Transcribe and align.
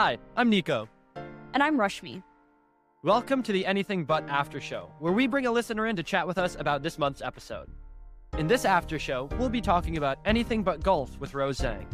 Hi, 0.00 0.16
I'm 0.36 0.48
Nico. 0.48 0.88
And 1.54 1.60
I'm 1.60 1.76
Rushmi. 1.76 2.22
Welcome 3.02 3.42
to 3.42 3.50
the 3.50 3.66
Anything 3.66 4.04
But 4.04 4.22
After 4.28 4.60
Show, 4.60 4.92
where 5.00 5.12
we 5.12 5.26
bring 5.26 5.46
a 5.46 5.50
listener 5.50 5.88
in 5.88 5.96
to 5.96 6.04
chat 6.04 6.24
with 6.24 6.38
us 6.38 6.54
about 6.54 6.84
this 6.84 7.00
month's 7.00 7.20
episode. 7.20 7.68
In 8.38 8.46
this 8.46 8.64
after 8.64 8.96
show, 9.00 9.28
we'll 9.40 9.48
be 9.48 9.60
talking 9.60 9.96
about 9.96 10.18
anything 10.24 10.62
but 10.62 10.84
golf 10.84 11.18
with 11.18 11.34
Rose 11.34 11.58
Zhang. 11.58 11.84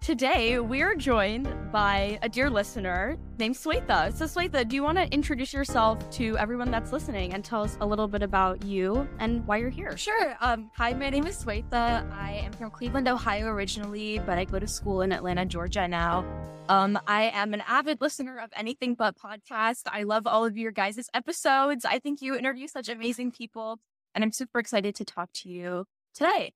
Today, 0.00 0.58
we 0.58 0.80
are 0.80 0.94
joined 0.94 1.46
by 1.70 2.18
a 2.22 2.28
dear 2.28 2.48
listener 2.48 3.18
named 3.38 3.54
Sweta. 3.54 4.10
So, 4.14 4.24
Sweta, 4.24 4.66
do 4.66 4.74
you 4.74 4.82
want 4.82 4.96
to 4.96 5.06
introduce 5.12 5.52
yourself 5.52 6.08
to 6.12 6.38
everyone 6.38 6.70
that's 6.70 6.90
listening 6.90 7.34
and 7.34 7.44
tell 7.44 7.62
us 7.62 7.76
a 7.82 7.86
little 7.86 8.08
bit 8.08 8.22
about 8.22 8.64
you 8.64 9.06
and 9.18 9.46
why 9.46 9.58
you're 9.58 9.68
here? 9.68 9.98
Sure. 9.98 10.34
Um, 10.40 10.70
hi, 10.74 10.94
my 10.94 11.10
name 11.10 11.26
is 11.26 11.44
Sweta. 11.44 12.10
I 12.12 12.32
am 12.32 12.52
from 12.52 12.70
Cleveland, 12.70 13.08
Ohio 13.08 13.48
originally, 13.48 14.18
but 14.20 14.38
I 14.38 14.46
go 14.46 14.58
to 14.58 14.66
school 14.66 15.02
in 15.02 15.12
Atlanta, 15.12 15.44
Georgia 15.44 15.86
now. 15.86 16.24
Um, 16.70 16.98
I 17.06 17.24
am 17.34 17.52
an 17.52 17.62
avid 17.68 18.00
listener 18.00 18.38
of 18.38 18.48
Anything 18.56 18.94
But 18.94 19.18
podcast. 19.18 19.82
I 19.84 20.04
love 20.04 20.26
all 20.26 20.46
of 20.46 20.56
your 20.56 20.72
guys' 20.72 21.10
episodes. 21.12 21.84
I 21.84 21.98
think 21.98 22.22
you 22.22 22.34
interview 22.34 22.68
such 22.68 22.88
amazing 22.88 23.32
people, 23.32 23.78
and 24.14 24.24
I'm 24.24 24.32
super 24.32 24.60
excited 24.60 24.94
to 24.94 25.04
talk 25.04 25.28
to 25.34 25.50
you 25.50 25.84
today. 26.14 26.52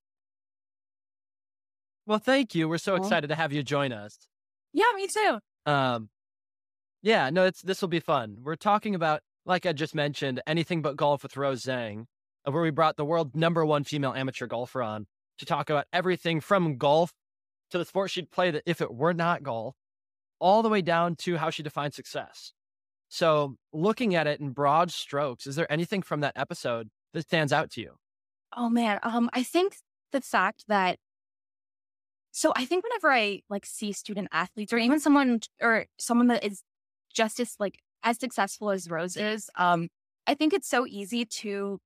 Well, 2.07 2.19
thank 2.19 2.55
you. 2.55 2.69
We're 2.69 2.79
so 2.79 2.97
excited 2.97 3.29
to 3.29 3.35
have 3.35 3.53
you 3.53 3.63
join 3.63 3.93
us. 3.93 4.19
Yeah, 4.73 4.85
me 4.95 5.07
too. 5.07 5.39
Um, 5.65 6.11
yeah, 7.03 7.31
no, 7.31 7.45
it's 7.47 7.63
this 7.63 7.81
will 7.81 7.89
be 7.89 8.01
fun. 8.01 8.39
We're 8.43 8.57
talking 8.57 8.95
about, 8.95 9.21
like 9.47 9.67
I 9.67 9.73
just 9.73 9.95
mentioned, 9.95 10.43
anything 10.47 10.83
but 10.83 10.97
golf 10.97 11.23
with 11.23 11.37
Rose 11.37 11.63
Zhang, 11.63 12.05
uh, 12.47 12.53
where 12.53 12.63
we 12.63 12.71
brought 12.71 12.97
the 12.97 13.05
world 13.05 13.35
number 13.35 13.65
one 13.65 13.85
female 13.85 14.13
amateur 14.13 14.47
golfer 14.47 14.83
on 14.83 15.07
to 15.39 15.47
talk 15.47 15.71
about 15.71 15.87
everything 15.93 16.41
from 16.41 16.77
golf 16.77 17.13
to 17.71 17.79
the 17.79 17.85
sport 17.85 18.11
she'd 18.11 18.31
play 18.31 18.51
that 18.51 18.63
if 18.67 18.81
it 18.81 18.93
were 18.95 19.15
not 19.15 19.43
golf, 19.43 19.75
all 20.39 20.63
the 20.63 20.69
way 20.69 20.83
down 20.83 21.17
to 21.17 21.37
how 21.37 21.51
she 21.51 21.63
defines 21.63 21.95
success. 21.95 22.53
So, 23.09 23.57
looking 23.73 24.15
at 24.15 24.27
it 24.27 24.41
in 24.41 24.51
broad 24.51 24.91
strokes, 24.91 25.47
is 25.47 25.57
there 25.57 25.71
anything 25.71 26.03
from 26.03 26.21
that 26.21 26.33
episode 26.37 26.89
that 27.13 27.23
stands 27.23 27.53
out 27.53 27.71
to 27.73 27.81
you? 27.81 27.95
Oh 28.57 28.69
man, 28.69 28.99
um, 29.03 29.31
I 29.33 29.43
think 29.43 29.77
the 30.13 30.21
fact 30.21 30.65
that 30.69 30.99
so 32.37 32.53
I 32.57 32.65
think 32.65 32.83
whenever 32.83 33.13
I 33.13 33.43
like 33.49 33.65
see 33.65 33.93
student 33.93 34.27
athletes 34.33 34.73
or 34.73 34.79
even 34.79 34.99
someone 34.99 35.39
or 35.63 35.87
someone 36.01 36.27
that 36.27 36.43
is 36.45 36.65
just 37.15 37.39
as 37.39 37.55
like 37.61 37.79
as 38.03 38.19
successful 38.19 38.71
as 38.71 38.91
Rose 38.91 39.17
is, 39.17 39.49
um, 39.55 39.87
I 40.27 40.35
think 40.35 40.53
it's 40.53 40.69
so 40.69 40.85
easy 40.85 41.25
to 41.27 41.79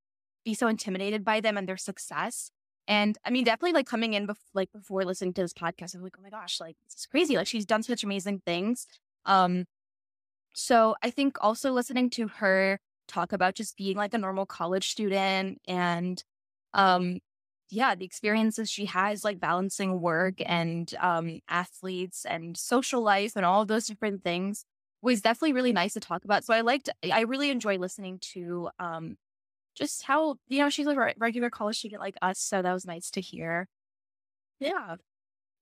be 0.46 0.54
so 0.54 0.66
intimidated 0.66 1.22
by 1.22 1.42
them 1.42 1.58
and 1.58 1.68
their 1.68 1.76
success. 1.76 2.50
And 2.86 3.18
I 3.26 3.30
mean, 3.30 3.44
definitely 3.44 3.74
like 3.74 3.86
coming 3.86 4.14
in 4.14 4.26
bef- 4.26 4.36
like 4.54 4.72
before 4.72 5.04
listening 5.04 5.34
to 5.34 5.42
this 5.42 5.52
podcast, 5.52 5.94
I'm 5.94 6.02
like, 6.02 6.16
oh 6.18 6.22
my 6.22 6.30
gosh, 6.30 6.60
like 6.60 6.76
this 6.86 7.00
is 7.00 7.06
crazy. 7.06 7.36
Like 7.36 7.46
she's 7.46 7.66
done 7.66 7.82
such 7.82 8.02
amazing 8.02 8.40
things. 8.46 8.86
Um, 9.26 9.66
so 10.54 10.96
I 11.02 11.10
think 11.10 11.36
also 11.42 11.72
listening 11.72 12.08
to 12.10 12.26
her 12.26 12.80
talk 13.06 13.34
about 13.34 13.54
just 13.54 13.76
being 13.76 13.98
like 13.98 14.14
a 14.14 14.18
normal 14.18 14.46
college 14.46 14.88
student 14.88 15.60
and 15.68 16.24
um 16.72 17.18
yeah, 17.70 17.94
the 17.94 18.04
experiences 18.04 18.70
she 18.70 18.86
has, 18.86 19.24
like 19.24 19.40
balancing 19.40 20.00
work 20.00 20.34
and 20.44 20.94
um, 21.00 21.40
athletes 21.48 22.24
and 22.24 22.56
social 22.56 23.02
life 23.02 23.32
and 23.36 23.44
all 23.44 23.66
those 23.66 23.86
different 23.86 24.22
things, 24.22 24.64
was 25.02 25.20
definitely 25.20 25.52
really 25.52 25.72
nice 25.72 25.92
to 25.92 26.00
talk 26.00 26.24
about. 26.24 26.44
So 26.44 26.54
I 26.54 26.62
liked, 26.62 26.88
I 27.12 27.20
really 27.20 27.50
enjoy 27.50 27.78
listening 27.78 28.18
to 28.32 28.70
um, 28.78 29.16
just 29.76 30.02
how, 30.02 30.36
you 30.48 30.58
know, 30.58 30.70
she's 30.70 30.86
a 30.86 31.14
regular 31.18 31.50
college 31.50 31.78
student 31.78 32.00
like 32.00 32.16
us. 32.20 32.38
So 32.40 32.62
that 32.62 32.72
was 32.72 32.84
nice 32.86 33.10
to 33.12 33.20
hear. 33.20 33.68
Yeah. 34.58 34.96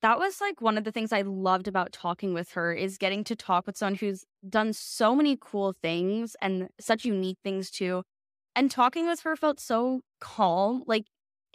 That 0.02 0.18
was 0.18 0.40
like 0.40 0.60
one 0.60 0.78
of 0.78 0.84
the 0.84 0.92
things 0.92 1.12
I 1.12 1.22
loved 1.22 1.68
about 1.68 1.92
talking 1.92 2.32
with 2.32 2.52
her 2.52 2.72
is 2.72 2.98
getting 2.98 3.24
to 3.24 3.36
talk 3.36 3.66
with 3.66 3.76
someone 3.76 3.96
who's 3.96 4.24
done 4.48 4.72
so 4.72 5.14
many 5.14 5.36
cool 5.40 5.74
things 5.82 6.36
and 6.40 6.68
such 6.78 7.04
unique 7.04 7.38
things 7.42 7.70
too. 7.70 8.04
And 8.54 8.70
talking 8.70 9.06
with 9.06 9.20
her 9.20 9.36
felt 9.36 9.60
so 9.60 10.00
calm. 10.20 10.84
Like 10.86 11.06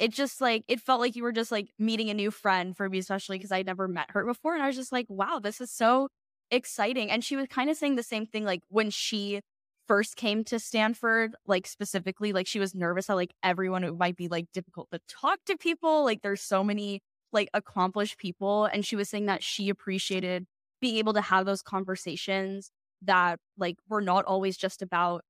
it 0.02 0.12
just 0.12 0.42
like 0.42 0.64
it 0.68 0.82
felt 0.82 1.00
like 1.00 1.16
you 1.16 1.22
were 1.22 1.32
just 1.32 1.52
like 1.52 1.70
meeting 1.78 2.10
a 2.10 2.16
new 2.16 2.32
friend 2.32 2.76
for 2.76 2.90
me, 2.90 2.98
especially 2.98 3.38
because 3.38 3.52
I'd 3.52 3.68
never 3.68 3.88
met 3.88 4.10
her 4.10 4.26
before. 4.26 4.56
And 4.56 4.64
I 4.64 4.68
was 4.68 4.76
just 4.76 4.92
like, 4.92 5.06
wow, 5.10 5.40
this 5.40 5.62
is 5.62 5.70
so 5.70 6.08
exciting. 6.50 7.12
And 7.12 7.24
she 7.24 7.36
was 7.36 7.48
kind 7.48 7.70
of 7.70 7.78
saying 7.78 7.96
the 7.96 8.04
same 8.04 8.26
thing 8.26 8.44
like 8.44 8.62
when 8.68 8.90
she 8.90 9.42
first 9.88 10.16
came 10.16 10.44
to 10.46 10.58
Stanford, 10.58 11.36
like 11.46 11.68
specifically, 11.68 12.34
like 12.34 12.48
she 12.48 12.60
was 12.60 12.74
nervous 12.74 13.06
that 13.06 13.16
like 13.16 13.36
everyone 13.44 13.84
it 13.84 13.96
might 13.96 14.16
be 14.16 14.28
like 14.28 14.48
difficult 14.54 14.90
to 14.92 15.00
talk 15.08 15.38
to 15.46 15.56
people. 15.56 16.04
Like 16.04 16.24
there's 16.24 16.42
so 16.42 16.64
many 16.64 17.02
like 17.32 17.50
accomplished 17.54 18.18
people. 18.18 18.66
And 18.66 18.84
she 18.84 18.96
was 18.96 19.08
saying 19.08 19.28
that 19.28 19.44
she 19.44 19.70
appreciated 19.70 20.48
being 20.82 20.98
able 20.98 21.14
to 21.14 21.22
have 21.22 21.46
those 21.46 21.62
conversations 21.62 22.72
that 23.04 23.38
like 23.56 23.76
were 23.88 24.02
not 24.02 24.26
always 24.26 24.58
just 24.58 24.82
about 24.82 25.22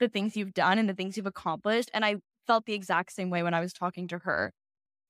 the 0.00 0.08
things 0.08 0.34
you've 0.34 0.54
done 0.54 0.78
and 0.78 0.88
the 0.88 0.94
things 0.94 1.18
you've 1.18 1.26
accomplished. 1.26 1.90
And 1.92 2.06
I 2.06 2.16
felt 2.46 2.66
the 2.66 2.74
exact 2.74 3.12
same 3.12 3.30
way 3.30 3.42
when 3.42 3.54
I 3.54 3.60
was 3.60 3.72
talking 3.72 4.08
to 4.08 4.18
her. 4.18 4.52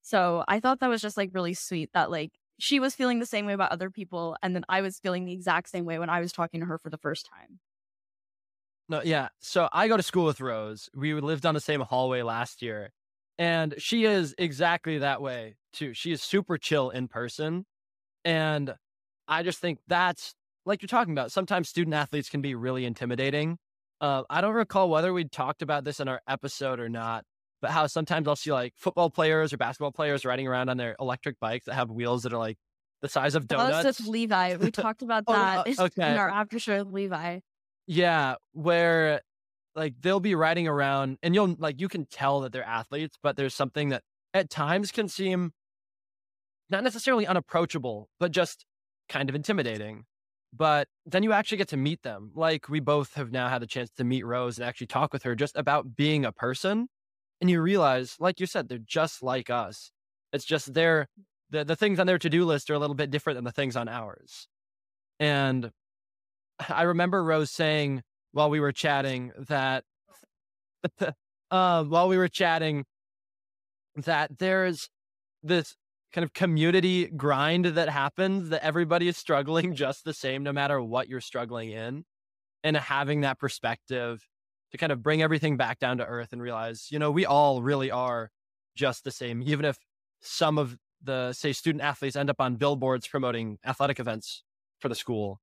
So 0.03 0.45
I 0.49 0.61
thought 0.61 0.81
that 0.81 0.89
was 0.89 1.01
just 1.01 1.17
like 1.17 1.31
really 1.33 1.55
sweet 1.55 1.91
that 1.95 2.11
like 2.11 2.33
she 2.59 2.79
was 2.79 2.95
feeling 2.95 3.19
the 3.19 3.27
same 3.27 3.47
way 3.47 3.53
about 3.53 3.73
other 3.73 3.91
people. 3.91 4.37
And 4.43 4.55
then 4.55 4.65
I 4.69 4.81
was 4.81 4.99
feeling 4.99 5.25
the 5.25 5.33
exact 5.33 5.69
same 5.69 5.85
way 5.85 5.99
when 5.99 6.11
I 6.11 6.21
was 6.21 6.33
talking 6.33 6.61
to 6.61 6.67
her 6.67 6.79
for 6.79 6.91
the 6.91 6.99
first 6.99 7.29
time. 7.33 7.59
No, 8.89 9.01
yeah. 9.03 9.29
So 9.41 9.69
I 9.73 9.89
go 9.89 9.97
to 9.97 10.03
school 10.03 10.27
with 10.27 10.41
Rose. 10.41 10.91
We 10.95 11.15
lived 11.15 11.47
on 11.47 11.55
the 11.55 11.61
same 11.61 11.81
hallway 11.81 12.23
last 12.23 12.61
year. 12.61 12.91
And 13.39 13.75
she 13.79 14.05
is 14.05 14.35
exactly 14.39 14.99
that 14.99 15.21
way 15.21 15.57
too. 15.73 15.95
She 15.95 16.13
is 16.13 16.23
super 16.23 16.59
chill 16.59 16.91
in 16.91 17.09
person. 17.09 17.65
And 18.25 18.75
I 19.27 19.43
just 19.43 19.59
think 19.59 19.79
that's 19.89 20.35
like 20.67 20.83
you're 20.83 20.89
talking 20.89 21.13
about. 21.13 21.33
Sometimes 21.33 21.69
student 21.69 21.95
athletes 21.95 22.29
can 22.29 22.43
be 22.43 22.55
really 22.55 22.85
intimidating. 22.85 23.59
Uh, 24.01 24.23
I 24.29 24.41
don't 24.41 24.55
recall 24.55 24.91
whether 24.91 25.13
we 25.13 25.25
talked 25.25 25.63
about 25.63 25.85
this 25.85 26.01
in 26.01 26.09
our 26.09 26.21
episode 26.29 26.81
or 26.81 26.89
not, 26.89 27.25
but 27.63 27.71
how 27.71 27.87
sometimes 27.87 28.29
I'll 28.29 28.37
see 28.37 28.53
like 28.53 28.75
football 28.77 29.11
players 29.11 29.53
or 29.53 29.57
basketball 29.57 29.93
players 29.93 30.25
riding 30.25 30.47
around 30.47 30.69
on 30.69 30.77
their 30.77 30.97
electric 31.01 31.41
bikes 31.41 31.67
that 31.67 31.75
have 31.75 31.91
wheels 31.91 32.25
that 32.25 32.33
are 32.33 32.39
like 32.39 32.59
the 33.03 33.09
size 33.09 33.35
of 33.35 33.47
donuts. 33.47 33.85
That's 33.85 34.01
with 34.01 34.09
Levi. 34.09 34.57
We 34.57 34.71
talked 34.71 35.03
about 35.03 35.27
that 35.27 35.67
oh, 35.79 35.85
okay. 35.85 36.13
in 36.13 36.19
our 36.19 36.29
after 36.29 36.59
show 36.59 36.85
with 36.85 36.93
Levi. 36.93 37.41
Yeah, 37.87 38.37
where 38.53 39.21
like 39.75 39.95
they'll 40.01 40.21
be 40.21 40.35
riding 40.35 40.69
around 40.69 41.19
and 41.23 41.35
you'll 41.35 41.55
like 41.59 41.81
you 41.81 41.89
can 41.89 42.07
tell 42.07 42.41
that 42.41 42.53
they're 42.53 42.65
athletes, 42.65 43.17
but 43.23 43.37
there's 43.37 43.55
something 43.55 43.91
that 43.91 44.03
at 44.33 44.51
times 44.51 44.91
can 44.91 45.09
seem 45.09 45.53
not 46.71 46.83
necessarily 46.83 47.27
unapproachable, 47.27 48.09
but 48.19 48.33
just 48.33 48.65
kind 49.09 49.29
of 49.29 49.35
intimidating 49.35 50.05
but 50.57 50.89
then 51.07 51.23
you 51.23 51.33
actually 51.33 51.59
get 51.59 51.69
to 51.69 51.77
meet 51.77 52.03
them. 52.03 52.31
Like 52.35 52.69
we 52.69 52.81
both 52.81 53.15
have 53.15 53.33
now 53.33 53.49
had 53.49 53.63
the 53.63 53.67
chance 53.67 53.91
to 53.97 54.05
meet 54.05 54.25
Rose 54.25 54.59
and 54.59 54.67
actually 54.67 54.87
talk 54.87 55.13
with 55.13 55.23
her 55.25 55.35
just 55.35 55.57
about 55.57 55.97
being 55.97 56.25
a 56.25 56.33
person. 56.33 56.89
And 57.41 57.51
you 57.51 57.61
realize, 57.61 58.17
like 58.21 58.41
you 58.41 58.47
said, 58.47 58.69
they're 58.69 58.79
just 58.79 59.23
like 59.23 59.51
us. 59.51 59.91
It's 60.33 60.45
just 60.45 60.75
their 60.75 61.09
the, 61.51 61.65
the 61.65 61.77
things 61.77 62.01
on 62.01 62.07
their 62.07 62.19
to-do 62.19 62.45
list 62.45 62.71
are 62.71 62.75
a 62.75 62.79
little 62.79 62.95
bit 62.95 63.11
different 63.11 63.37
than 63.37 63.45
the 63.45 63.53
things 63.53 63.77
on 63.77 63.89
ours. 63.89 64.49
And 65.21 65.71
I 66.69 66.83
remember 66.83 67.23
Rose 67.23 67.51
saying 67.51 68.03
while 68.33 68.51
we 68.51 68.61
were 68.61 68.73
chatting 68.73 69.33
that 69.49 69.85
uh, 71.51 71.85
while 71.85 72.09
we 72.09 72.17
were 72.17 72.29
chatting 72.29 72.85
that 73.97 74.39
there's 74.39 74.89
this 75.43 75.75
kind 76.15 76.25
of 76.25 76.33
community 76.33 77.07
grind 77.07 77.65
that 77.65 77.89
happens 77.89 78.51
that 78.51 78.65
everybody 78.65 79.09
is 79.09 79.17
struggling 79.17 79.75
just 79.85 80.05
the 80.05 80.15
same 80.15 80.45
no 80.45 80.53
matter 80.53 80.81
what 80.81 81.09
you're 81.09 81.21
struggling 81.21 81.71
in 81.71 82.05
and 82.63 82.77
having 82.77 83.23
that 83.23 83.39
perspective 83.41 84.25
to 84.71 84.79
kind 84.79 84.93
of 84.93 85.03
bring 85.03 85.23
everything 85.23 85.57
back 85.57 85.81
down 85.81 85.99
to 85.99 86.07
earth 86.07 86.33
and 86.33 86.41
realize 86.41 86.87
you 86.91 87.01
know 87.01 87.11
we 87.11 87.27
all 87.27 87.63
really 87.63 87.91
are 87.91 88.31
just 88.77 89.03
the 89.03 89.11
same 89.11 89.43
even 89.45 89.65
if 89.65 89.77
some 90.21 90.57
of 90.57 90.77
the 91.03 91.33
say 91.33 91.53
student 91.53 91.83
athletes 91.83 92.17
end 92.17 92.31
up 92.31 92.41
on 92.41 92.55
billboards 92.55 93.09
promoting 93.09 93.59
athletic 93.67 94.01
events 94.01 94.43
for 94.79 94.89
the 94.89 94.95
school. 94.95 95.41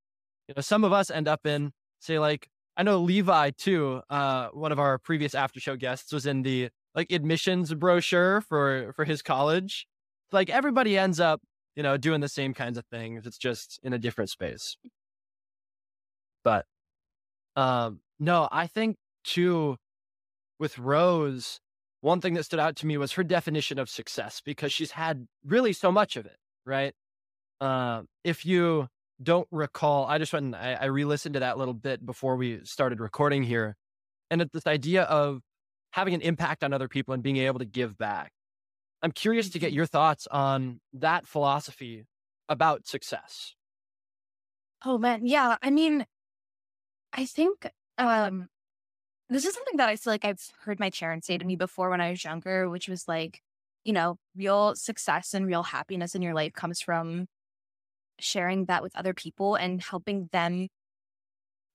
You 0.47 0.55
know 0.55 0.61
some 0.61 0.83
of 0.83 0.91
us 0.91 1.11
end 1.11 1.27
up 1.27 1.45
in 1.45 1.71
say 1.99 2.17
like 2.17 2.47
i 2.77 2.83
know 2.83 2.99
levi 2.99 3.51
too 3.51 4.01
uh, 4.09 4.47
one 4.53 4.71
of 4.71 4.79
our 4.79 4.97
previous 4.97 5.35
after 5.35 5.59
show 5.59 5.75
guests 5.75 6.11
was 6.11 6.25
in 6.25 6.41
the 6.41 6.69
like 6.95 7.11
admissions 7.11 7.73
brochure 7.73 8.41
for 8.41 8.91
for 8.95 9.05
his 9.05 9.21
college 9.21 9.87
like 10.31 10.49
everybody 10.49 10.97
ends 10.97 11.19
up, 11.19 11.41
you 11.75 11.83
know, 11.83 11.97
doing 11.97 12.21
the 12.21 12.29
same 12.29 12.53
kinds 12.53 12.77
of 12.77 12.85
things. 12.85 13.25
It's 13.25 13.37
just 13.37 13.79
in 13.83 13.93
a 13.93 13.99
different 13.99 14.29
space. 14.29 14.77
But 16.43 16.65
um 17.55 18.01
no, 18.19 18.47
I 18.51 18.67
think 18.67 18.97
too 19.23 19.77
with 20.59 20.77
Rose, 20.77 21.59
one 22.01 22.21
thing 22.21 22.35
that 22.35 22.43
stood 22.43 22.59
out 22.59 22.75
to 22.77 22.85
me 22.85 22.97
was 22.97 23.13
her 23.13 23.23
definition 23.23 23.79
of 23.79 23.89
success 23.89 24.41
because 24.43 24.71
she's 24.71 24.91
had 24.91 25.27
really 25.45 25.73
so 25.73 25.91
much 25.91 26.15
of 26.15 26.25
it, 26.25 26.37
right? 26.65 26.93
Uh, 27.59 28.03
if 28.23 28.45
you 28.45 28.87
don't 29.21 29.47
recall, 29.51 30.05
I 30.05 30.17
just 30.17 30.33
went 30.33 30.45
and 30.45 30.55
I, 30.55 30.73
I 30.81 30.85
re-listened 30.85 31.33
to 31.33 31.39
that 31.39 31.57
little 31.57 31.73
bit 31.73 32.05
before 32.05 32.35
we 32.35 32.59
started 32.63 32.99
recording 32.99 33.43
here, 33.43 33.75
and 34.29 34.41
it's 34.41 34.51
this 34.53 34.67
idea 34.67 35.03
of 35.03 35.41
having 35.91 36.13
an 36.13 36.21
impact 36.21 36.63
on 36.63 36.73
other 36.73 36.87
people 36.87 37.13
and 37.13 37.21
being 37.21 37.37
able 37.37 37.59
to 37.59 37.65
give 37.65 37.97
back. 37.97 38.31
I'm 39.01 39.11
curious 39.11 39.49
to 39.49 39.59
get 39.59 39.67
mm-hmm. 39.69 39.77
your 39.77 39.85
thoughts 39.85 40.27
on 40.27 40.79
that 40.93 41.25
philosophy 41.25 42.05
about 42.49 42.87
success. 42.87 43.55
Oh 44.85 44.97
man, 44.97 45.25
yeah. 45.25 45.57
I 45.61 45.69
mean, 45.69 46.05
I 47.13 47.25
think 47.25 47.67
um 47.97 48.47
this 49.29 49.45
is 49.45 49.53
something 49.53 49.77
that 49.77 49.87
I 49.87 49.95
feel 49.95 50.11
like 50.11 50.25
I've 50.25 50.41
heard 50.63 50.79
my 50.79 50.89
parents 50.89 51.27
say 51.27 51.37
to 51.37 51.45
me 51.45 51.55
before 51.55 51.89
when 51.89 52.01
I 52.01 52.09
was 52.09 52.23
younger, 52.23 52.69
which 52.69 52.89
was 52.89 53.07
like, 53.07 53.41
you 53.85 53.93
know, 53.93 54.17
real 54.35 54.75
success 54.75 55.33
and 55.33 55.47
real 55.47 55.63
happiness 55.63 56.15
in 56.15 56.21
your 56.21 56.33
life 56.33 56.53
comes 56.53 56.81
from 56.81 57.27
sharing 58.19 58.65
that 58.65 58.83
with 58.83 58.95
other 58.95 59.13
people 59.13 59.55
and 59.55 59.81
helping 59.81 60.29
them 60.31 60.67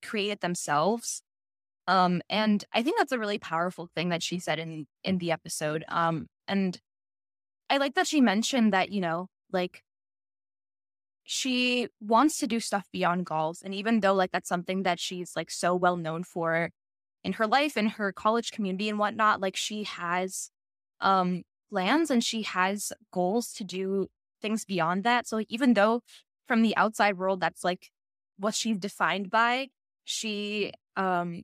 create 0.04 0.30
it 0.30 0.40
themselves. 0.40 1.22
Um, 1.88 2.20
and 2.28 2.64
I 2.74 2.82
think 2.82 2.98
that's 2.98 3.12
a 3.12 3.18
really 3.18 3.38
powerful 3.38 3.88
thing 3.94 4.10
that 4.10 4.22
she 4.22 4.38
said 4.38 4.58
in 4.58 4.86
in 5.04 5.18
the 5.18 5.32
episode. 5.32 5.84
Um, 5.88 6.26
and 6.48 6.78
I 7.68 7.78
like 7.78 7.94
that 7.94 8.06
she 8.06 8.20
mentioned 8.20 8.72
that, 8.72 8.90
you 8.90 9.00
know, 9.00 9.28
like 9.52 9.82
she 11.24 11.88
wants 12.00 12.38
to 12.38 12.46
do 12.46 12.60
stuff 12.60 12.86
beyond 12.92 13.26
golf. 13.26 13.58
And 13.64 13.74
even 13.74 14.00
though 14.00 14.14
like 14.14 14.30
that's 14.32 14.48
something 14.48 14.84
that 14.84 15.00
she's 15.00 15.34
like 15.34 15.50
so 15.50 15.74
well 15.74 15.96
known 15.96 16.22
for 16.24 16.70
in 17.24 17.34
her 17.34 17.46
life, 17.46 17.76
in 17.76 17.88
her 17.88 18.12
college 18.12 18.52
community 18.52 18.88
and 18.88 18.98
whatnot, 18.98 19.40
like 19.40 19.56
she 19.56 19.82
has 19.84 20.50
um 21.00 21.42
plans 21.70 22.10
and 22.10 22.22
she 22.22 22.42
has 22.42 22.92
goals 23.12 23.52
to 23.54 23.64
do 23.64 24.06
things 24.40 24.64
beyond 24.64 25.02
that. 25.04 25.26
So 25.26 25.36
like, 25.36 25.50
even 25.50 25.74
though 25.74 26.02
from 26.46 26.62
the 26.62 26.76
outside 26.76 27.18
world 27.18 27.40
that's 27.40 27.64
like 27.64 27.90
what 28.38 28.54
she's 28.54 28.78
defined 28.78 29.30
by, 29.30 29.68
she 30.04 30.72
um 30.96 31.42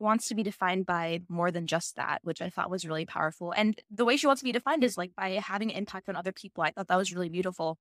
wants 0.00 0.28
to 0.28 0.34
be 0.34 0.42
defined 0.42 0.86
by 0.86 1.20
more 1.28 1.50
than 1.50 1.66
just 1.66 1.96
that, 1.96 2.20
which 2.22 2.40
I 2.42 2.48
thought 2.48 2.70
was 2.70 2.86
really 2.86 3.06
powerful. 3.06 3.52
And 3.52 3.80
the 3.90 4.04
way 4.04 4.16
she 4.16 4.26
wants 4.26 4.40
to 4.40 4.44
be 4.44 4.52
defined 4.52 4.82
is 4.82 4.96
like 4.96 5.14
by 5.14 5.30
having 5.32 5.70
an 5.70 5.76
impact 5.76 6.08
on 6.08 6.16
other 6.16 6.32
people. 6.32 6.64
I 6.64 6.70
thought 6.70 6.88
that 6.88 6.96
was 6.96 7.12
really 7.12 7.28
beautiful. 7.28 7.78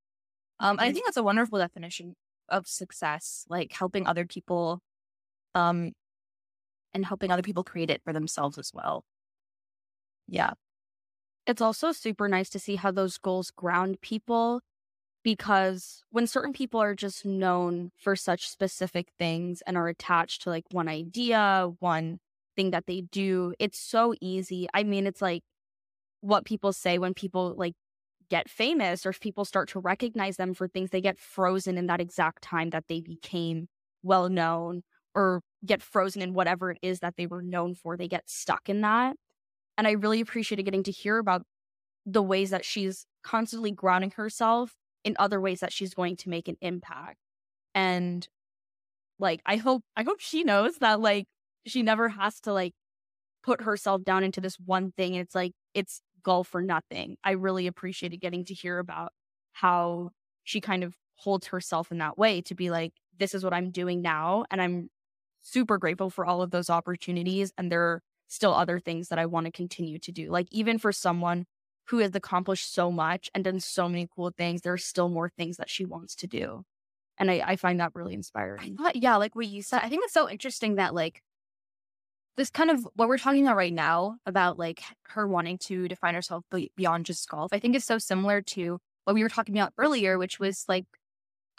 Um, 0.60 0.78
I 0.80 0.92
think 0.92 1.06
that's 1.06 1.18
a 1.18 1.24
wonderful 1.24 1.58
definition 1.58 2.16
of 2.50 2.68
success, 2.68 3.46
like 3.50 3.72
helping 3.72 4.06
other 4.06 4.26
people, 4.26 4.82
um, 5.56 5.94
and 6.94 7.06
helping 7.06 7.32
other 7.32 7.42
people 7.42 7.64
create 7.64 7.90
it 7.90 8.02
for 8.04 8.12
themselves 8.12 8.58
as 8.58 8.72
well. 8.74 9.06
Yeah. 10.28 10.52
It's 11.48 11.62
also 11.62 11.92
super 11.92 12.28
nice 12.28 12.50
to 12.50 12.60
see 12.60 12.76
how 12.76 12.92
those 12.92 13.18
goals 13.18 13.52
ground 13.52 14.02
people 14.02 14.62
because 15.24 16.04
when 16.12 16.28
certain 16.28 16.54
people 16.54 16.82
are 16.82 16.96
just 16.96 17.26
known 17.26 17.92
for 17.98 18.16
such 18.16 18.48
specific 18.48 19.10
things 19.18 19.62
and 19.68 19.76
are 19.78 19.88
attached 19.88 20.44
to 20.44 20.50
like 20.50 20.66
one 20.72 20.88
idea, 20.88 21.70
one 21.80 22.20
thing 22.56 22.72
that 22.72 22.86
they 22.88 23.02
do, 23.02 23.54
it's 23.60 23.80
so 23.80 24.14
easy. 24.22 24.68
I 24.74 24.84
mean, 24.84 25.06
it's 25.08 25.22
like 25.22 25.44
what 26.22 26.46
people 26.46 26.74
say 26.74 26.98
when 26.98 27.14
people 27.14 27.54
like 27.58 27.74
get 28.30 28.50
famous 28.50 29.06
or 29.06 29.10
if 29.10 29.20
people 29.20 29.46
start 29.46 29.70
to 29.70 29.80
recognize 29.80 30.38
them 30.38 30.54
for 30.54 30.68
things, 30.68 30.92
they 30.92 31.02
get 31.02 31.20
frozen 31.20 31.78
in 31.78 31.88
that 31.88 32.02
exact 32.02 32.42
time 32.44 32.70
that 32.70 32.86
they 32.88 33.02
became 33.02 33.68
well 34.04 34.30
known 34.30 34.84
or 35.16 35.42
get 35.66 35.82
frozen 35.82 36.22
in 36.22 36.34
whatever 36.34 36.72
it 36.72 36.78
is 36.82 37.00
that 37.00 37.16
they 37.18 37.26
were 37.26 37.42
known 37.42 37.74
for. 37.76 37.98
They 37.98 38.08
get 38.08 38.30
stuck 38.30 38.70
in 38.70 38.82
that. 38.82 39.16
And 39.78 39.88
I 39.88 39.92
really 39.92 40.22
appreciated 40.22 40.64
getting 40.64 40.84
to 40.84 40.92
hear 40.92 41.18
about 41.18 41.44
the 42.06 42.24
ways 42.24 42.52
that 42.52 42.66
she's 42.66 43.06
constantly 43.24 43.72
grounding 43.72 44.12
herself 44.12 44.76
in 45.04 45.16
other 45.20 45.40
ways 45.40 45.62
that 45.62 45.74
she's 45.74 45.94
going 45.94 46.18
to 46.18 46.30
make 46.30 46.48
an 46.48 46.58
impact. 46.62 47.18
And 47.76 48.28
like 49.20 49.42
I 49.46 49.58
hope 49.58 49.84
I 49.96 50.04
hope 50.04 50.20
she 50.20 50.44
knows 50.44 50.78
that 50.78 51.00
like 51.00 51.28
she 51.66 51.84
never 51.84 52.10
has 52.10 52.40
to 52.42 52.54
like 52.54 52.74
put 53.44 53.62
herself 53.62 54.04
down 54.04 54.24
into 54.24 54.42
this 54.42 54.58
one 54.60 54.92
thing. 54.92 55.16
It's 55.16 55.36
like 55.36 55.54
it's 55.74 56.02
golf 56.24 56.54
or 56.54 56.62
nothing. 56.62 57.18
I 57.24 57.32
really 57.32 57.68
appreciated 57.68 58.18
getting 58.18 58.46
to 58.46 58.54
hear 58.54 58.80
about 58.80 59.12
how 59.54 60.12
she 60.44 60.62
kind 60.62 60.84
of 60.84 60.96
holds 61.16 61.48
herself 61.48 61.92
in 61.92 61.98
that 62.00 62.18
way 62.18 62.42
to 62.42 62.56
be 62.56 62.70
like, 62.70 62.94
this 63.18 63.34
is 63.34 63.44
what 63.44 63.54
I'm 63.54 63.72
doing 63.72 64.02
now. 64.02 64.46
And 64.50 64.62
I'm 64.62 64.90
super 65.42 65.78
grateful 65.78 66.10
for 66.10 66.26
all 66.26 66.42
of 66.42 66.52
those 66.52 66.70
opportunities. 66.70 67.52
And 67.58 67.72
there 67.72 67.82
are 67.82 68.02
still 68.28 68.54
other 68.54 68.80
things 68.80 69.10
that 69.10 69.20
I 69.20 69.26
want 69.26 69.46
to 69.46 69.52
continue 69.52 70.00
to 70.00 70.12
do. 70.12 70.30
Like, 70.30 70.48
even 70.52 70.78
for 70.78 70.92
someone 70.92 71.46
who 71.90 71.98
has 72.00 72.14
accomplished 72.14 72.74
so 72.74 72.92
much 72.92 73.30
and 73.34 73.44
done 73.44 73.60
so 73.60 73.90
many 73.90 74.08
cool 74.16 74.32
things, 74.32 74.62
there 74.62 74.74
are 74.74 74.78
still 74.78 75.10
more 75.10 75.30
things 75.30 75.58
that 75.58 75.70
she 75.70 75.86
wants 75.86 76.16
to 76.16 76.28
do. 76.28 76.64
And 77.18 77.32
I, 77.32 77.44
I 77.46 77.56
find 77.56 77.80
that 77.80 77.92
really 77.96 78.14
inspiring. 78.14 78.78
Thought, 78.78 78.96
yeah, 78.96 79.16
like 79.16 79.36
what 79.36 79.48
you 79.48 79.62
said, 79.62 79.82
I 79.84 79.90
think 79.90 80.04
it's 80.04 80.14
so 80.14 80.30
interesting 80.30 80.76
that 80.76 80.94
like 80.94 81.22
this 82.38 82.50
kind 82.50 82.70
of 82.70 82.88
what 82.94 83.10
we're 83.10 83.18
talking 83.18 83.46
about 83.46 83.58
right 83.58 83.74
now 83.74 84.18
about 84.26 84.58
like 84.60 84.82
her 85.08 85.28
wanting 85.28 85.58
to 85.58 85.88
define 85.88 86.14
herself 86.14 86.46
beyond 86.78 87.06
just 87.06 87.28
golf, 87.28 87.52
I 87.52 87.60
think 87.60 87.76
is 87.76 87.86
so 87.86 87.98
similar 87.98 88.42
to 88.42 88.80
what 89.06 89.16
we 89.16 89.24
were 89.24 89.30
talking 89.30 89.58
about 89.58 89.74
earlier, 89.78 90.18
which 90.18 90.40
was 90.40 90.66
like 90.68 90.86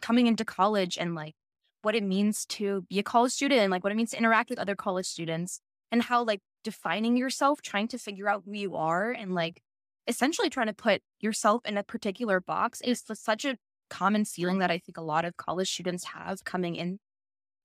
coming 0.01 0.29
into 0.29 0.45
college 0.45 0.97
and 0.97 1.15
like 1.15 1.35
what 1.83 1.97
it 1.97 2.05
means 2.05 2.47
to 2.47 2.83
be 2.89 2.99
a 2.99 3.03
college 3.03 3.33
student 3.33 3.61
and 3.61 3.71
like 3.71 3.83
what 3.83 3.93
it 3.93 3.97
means 3.97 4.13
to 4.13 4.19
interact 4.19 4.49
with 4.49 4.59
other 4.59 4.77
college 4.77 5.07
students 5.07 5.61
and 5.91 6.03
how 6.05 6.23
like 6.23 6.41
defining 6.63 7.17
yourself, 7.17 7.61
trying 7.61 7.89
to 7.89 7.99
figure 7.99 8.29
out 8.29 8.45
who 8.47 8.53
you 8.53 8.77
are 8.77 9.11
and 9.11 9.35
like 9.35 9.61
essentially 10.11 10.51
trying 10.51 10.67
to 10.67 10.75
put 10.75 11.03
yourself 11.21 11.63
in 11.65 11.79
a 11.79 11.85
particular 11.85 12.41
box 12.41 12.81
is 12.81 13.05
such 13.15 13.45
a 13.45 13.57
common 13.89 14.25
feeling 14.25 14.59
that 14.59 14.71
I 14.71 14.79
think 14.79 14.99
a 14.99 15.03
lot 15.03 15.25
of 15.25 15.37
college 15.37 15.71
students 15.71 16.05
have 16.05 16.45
coming 16.45 16.75
in. 16.75 16.99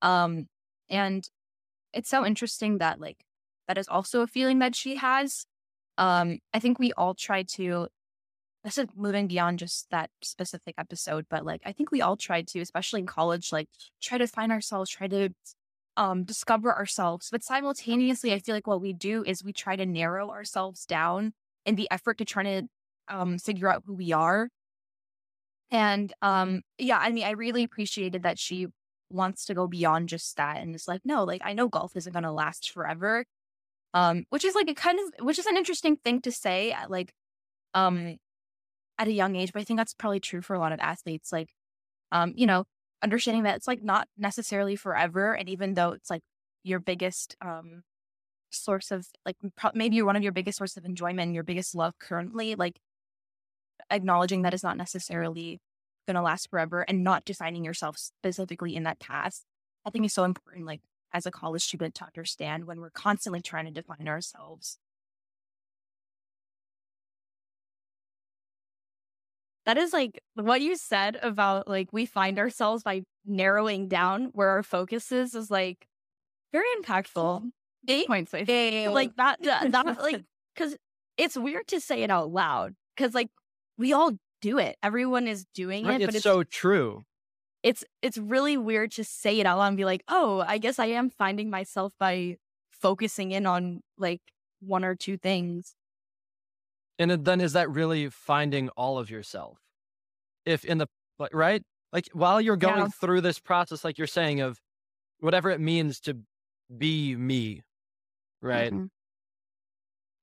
Um, 0.01 0.45
and 0.87 1.27
it's 1.91 2.09
so 2.09 2.23
interesting 2.23 2.77
that 2.77 3.01
like 3.01 3.17
that 3.67 3.79
is 3.79 3.87
also 3.87 4.21
a 4.21 4.27
feeling 4.27 4.59
that 4.59 4.75
she 4.75 4.95
has. 4.95 5.45
Um, 5.97 6.37
I 6.53 6.59
think 6.59 6.77
we 6.77 6.93
all 6.93 7.15
try 7.15 7.43
to 7.53 7.87
this 8.63 8.77
is 8.77 8.87
moving 8.95 9.27
beyond 9.27 9.59
just 9.59 9.89
that 9.91 10.09
specific 10.21 10.75
episode, 10.77 11.25
but 11.29 11.45
like 11.45 11.61
I 11.65 11.71
think 11.71 11.91
we 11.91 12.01
all 12.01 12.17
try 12.17 12.43
to, 12.43 12.59
especially 12.59 12.99
in 13.01 13.07
college, 13.07 13.51
like 13.51 13.69
try 14.01 14.17
to 14.19 14.27
find 14.27 14.51
ourselves, 14.51 14.91
try 14.91 15.07
to 15.07 15.29
um 15.97 16.25
discover 16.25 16.75
ourselves. 16.75 17.29
But 17.31 17.43
simultaneously, 17.43 18.33
I 18.33 18.39
feel 18.39 18.53
like 18.53 18.67
what 18.67 18.81
we 18.81 18.93
do 18.93 19.23
is 19.25 19.43
we 19.43 19.53
try 19.53 19.75
to 19.75 19.85
narrow 19.85 20.29
ourselves 20.29 20.85
down 20.85 21.33
in 21.65 21.75
the 21.75 21.89
effort 21.91 22.17
to 22.19 22.25
try 22.25 22.43
to 22.43 22.63
um 23.07 23.37
figure 23.37 23.69
out 23.71 23.83
who 23.85 23.93
we 23.93 24.13
are. 24.13 24.49
And 25.71 26.13
um 26.21 26.61
yeah, 26.77 26.99
I 26.99 27.11
mean 27.11 27.25
I 27.25 27.31
really 27.31 27.63
appreciated 27.63 28.23
that 28.23 28.39
she 28.39 28.67
wants 29.09 29.45
to 29.45 29.53
go 29.53 29.67
beyond 29.67 30.09
just 30.09 30.35
that 30.37 30.57
and 30.57 30.75
it's 30.75 30.87
like, 30.87 31.01
no, 31.05 31.23
like 31.23 31.41
I 31.43 31.53
know 31.53 31.67
golf 31.67 31.95
isn't 31.95 32.13
gonna 32.13 32.33
last 32.33 32.71
forever. 32.71 33.25
Um, 33.93 34.25
which 34.29 34.43
is 34.45 34.55
like 34.55 34.69
a 34.69 34.73
kind 34.75 34.99
of 34.99 35.25
which 35.25 35.39
is 35.39 35.45
an 35.45 35.57
interesting 35.57 35.97
thing 35.97 36.21
to 36.21 36.31
say 36.31 36.71
at 36.71 36.91
like 36.91 37.13
um 37.73 38.17
at 38.99 39.07
a 39.07 39.11
young 39.11 39.35
age, 39.35 39.53
but 39.53 39.61
I 39.61 39.65
think 39.65 39.77
that's 39.79 39.93
probably 39.93 40.19
true 40.19 40.41
for 40.41 40.53
a 40.55 40.59
lot 40.59 40.71
of 40.71 40.79
athletes. 40.79 41.31
Like, 41.31 41.49
um, 42.11 42.33
you 42.35 42.45
know, 42.47 42.65
understanding 43.03 43.43
that 43.43 43.57
it's 43.57 43.67
like 43.67 43.83
not 43.83 44.07
necessarily 44.17 44.75
forever. 44.75 45.33
And 45.33 45.49
even 45.49 45.73
though 45.75 45.91
it's 45.91 46.09
like 46.09 46.21
your 46.63 46.79
biggest 46.79 47.35
um 47.41 47.83
source 48.63 48.91
of 48.91 49.07
like 49.25 49.37
pro- 49.55 49.71
maybe 49.73 49.95
you're 49.95 50.05
one 50.05 50.15
of 50.15 50.23
your 50.23 50.31
biggest 50.31 50.57
source 50.57 50.77
of 50.77 50.85
enjoyment, 50.85 51.33
your 51.33 51.43
biggest 51.43 51.75
love 51.75 51.93
currently, 51.99 52.55
like 52.55 52.79
acknowledging 53.89 54.41
that 54.43 54.53
is 54.53 54.63
not 54.63 54.77
necessarily 54.77 55.59
going 56.07 56.15
to 56.15 56.21
last 56.21 56.49
forever 56.49 56.81
and 56.87 57.03
not 57.03 57.25
defining 57.25 57.63
yourself 57.63 57.97
specifically 57.97 58.75
in 58.75 58.83
that 58.83 58.99
path. 58.99 59.43
I 59.85 59.89
think 59.89 60.05
is 60.05 60.13
so 60.13 60.23
important, 60.23 60.65
like 60.65 60.81
as 61.13 61.25
a 61.25 61.31
college 61.31 61.63
student 61.63 61.95
to 61.95 62.05
understand 62.05 62.65
when 62.65 62.79
we're 62.79 62.89
constantly 62.89 63.41
trying 63.41 63.65
to 63.65 63.71
define 63.71 64.07
ourselves. 64.07 64.77
That 69.65 69.77
is 69.77 69.93
like 69.93 70.21
what 70.35 70.61
you 70.61 70.75
said 70.77 71.17
about 71.21 71.67
like 71.67 71.89
we 71.91 72.05
find 72.05 72.37
ourselves 72.37 72.83
by 72.83 73.03
narrowing 73.25 73.87
down 73.87 74.25
where 74.33 74.49
our 74.49 74.63
focus 74.63 75.11
is 75.11 75.33
is 75.33 75.49
like 75.49 75.87
very 76.53 76.67
impactful. 76.81 77.51
Eight 77.87 78.07
points, 78.07 78.33
I 78.33 78.45
think. 78.45 78.93
Like 78.93 79.15
that, 79.15 79.41
that, 79.43 79.71
that 79.71 80.01
like 80.01 80.23
because 80.55 80.75
it's 81.17 81.37
weird 81.37 81.67
to 81.67 81.79
say 81.79 82.03
it 82.03 82.09
out 82.09 82.31
loud 82.31 82.73
because 82.95 83.13
like 83.13 83.29
we 83.77 83.93
all 83.93 84.11
do 84.41 84.57
it. 84.57 84.77
Everyone 84.83 85.27
is 85.27 85.45
doing 85.53 85.85
right, 85.85 85.95
it, 85.95 86.03
it's 86.03 86.05
but 86.07 86.15
it's 86.15 86.23
so 86.23 86.43
true. 86.43 87.03
It's 87.63 87.83
it's 88.01 88.17
really 88.17 88.57
weird 88.57 88.91
to 88.93 89.03
say 89.03 89.39
it 89.39 89.45
out 89.45 89.57
loud 89.57 89.67
and 89.69 89.77
be 89.77 89.85
like, 89.85 90.03
oh, 90.07 90.43
I 90.47 90.57
guess 90.57 90.77
I 90.79 90.87
am 90.87 91.09
finding 91.09 91.49
myself 91.49 91.93
by 91.99 92.37
focusing 92.69 93.31
in 93.31 93.45
on 93.45 93.81
like 93.97 94.21
one 94.59 94.83
or 94.85 94.95
two 94.95 95.17
things. 95.17 95.75
And 96.97 97.11
then 97.11 97.41
is 97.41 97.53
that 97.53 97.69
really 97.69 98.09
finding 98.09 98.69
all 98.69 98.97
of 98.97 99.09
yourself? 99.09 99.59
If 100.45 100.63
in 100.63 100.77
the 100.77 100.87
right, 101.31 101.63
like 101.91 102.07
while 102.13 102.39
you're 102.39 102.55
going 102.55 102.77
Yeah. 102.77 102.87
through 102.87 103.21
this 103.21 103.39
process, 103.39 103.83
like 103.83 103.97
you're 103.97 104.07
saying, 104.07 104.41
of 104.41 104.59
whatever 105.19 105.49
it 105.49 105.59
means 105.59 105.99
to 106.01 106.17
be 106.77 107.15
me, 107.15 107.63
right? 108.45 108.73
Mhm. 108.73 108.89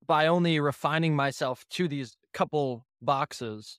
By 0.04 0.26
only 0.26 0.58
refining 0.60 1.14
myself 1.14 1.64
to 1.70 1.86
these 1.88 2.16
couple 2.32 2.86
boxes, 3.00 3.78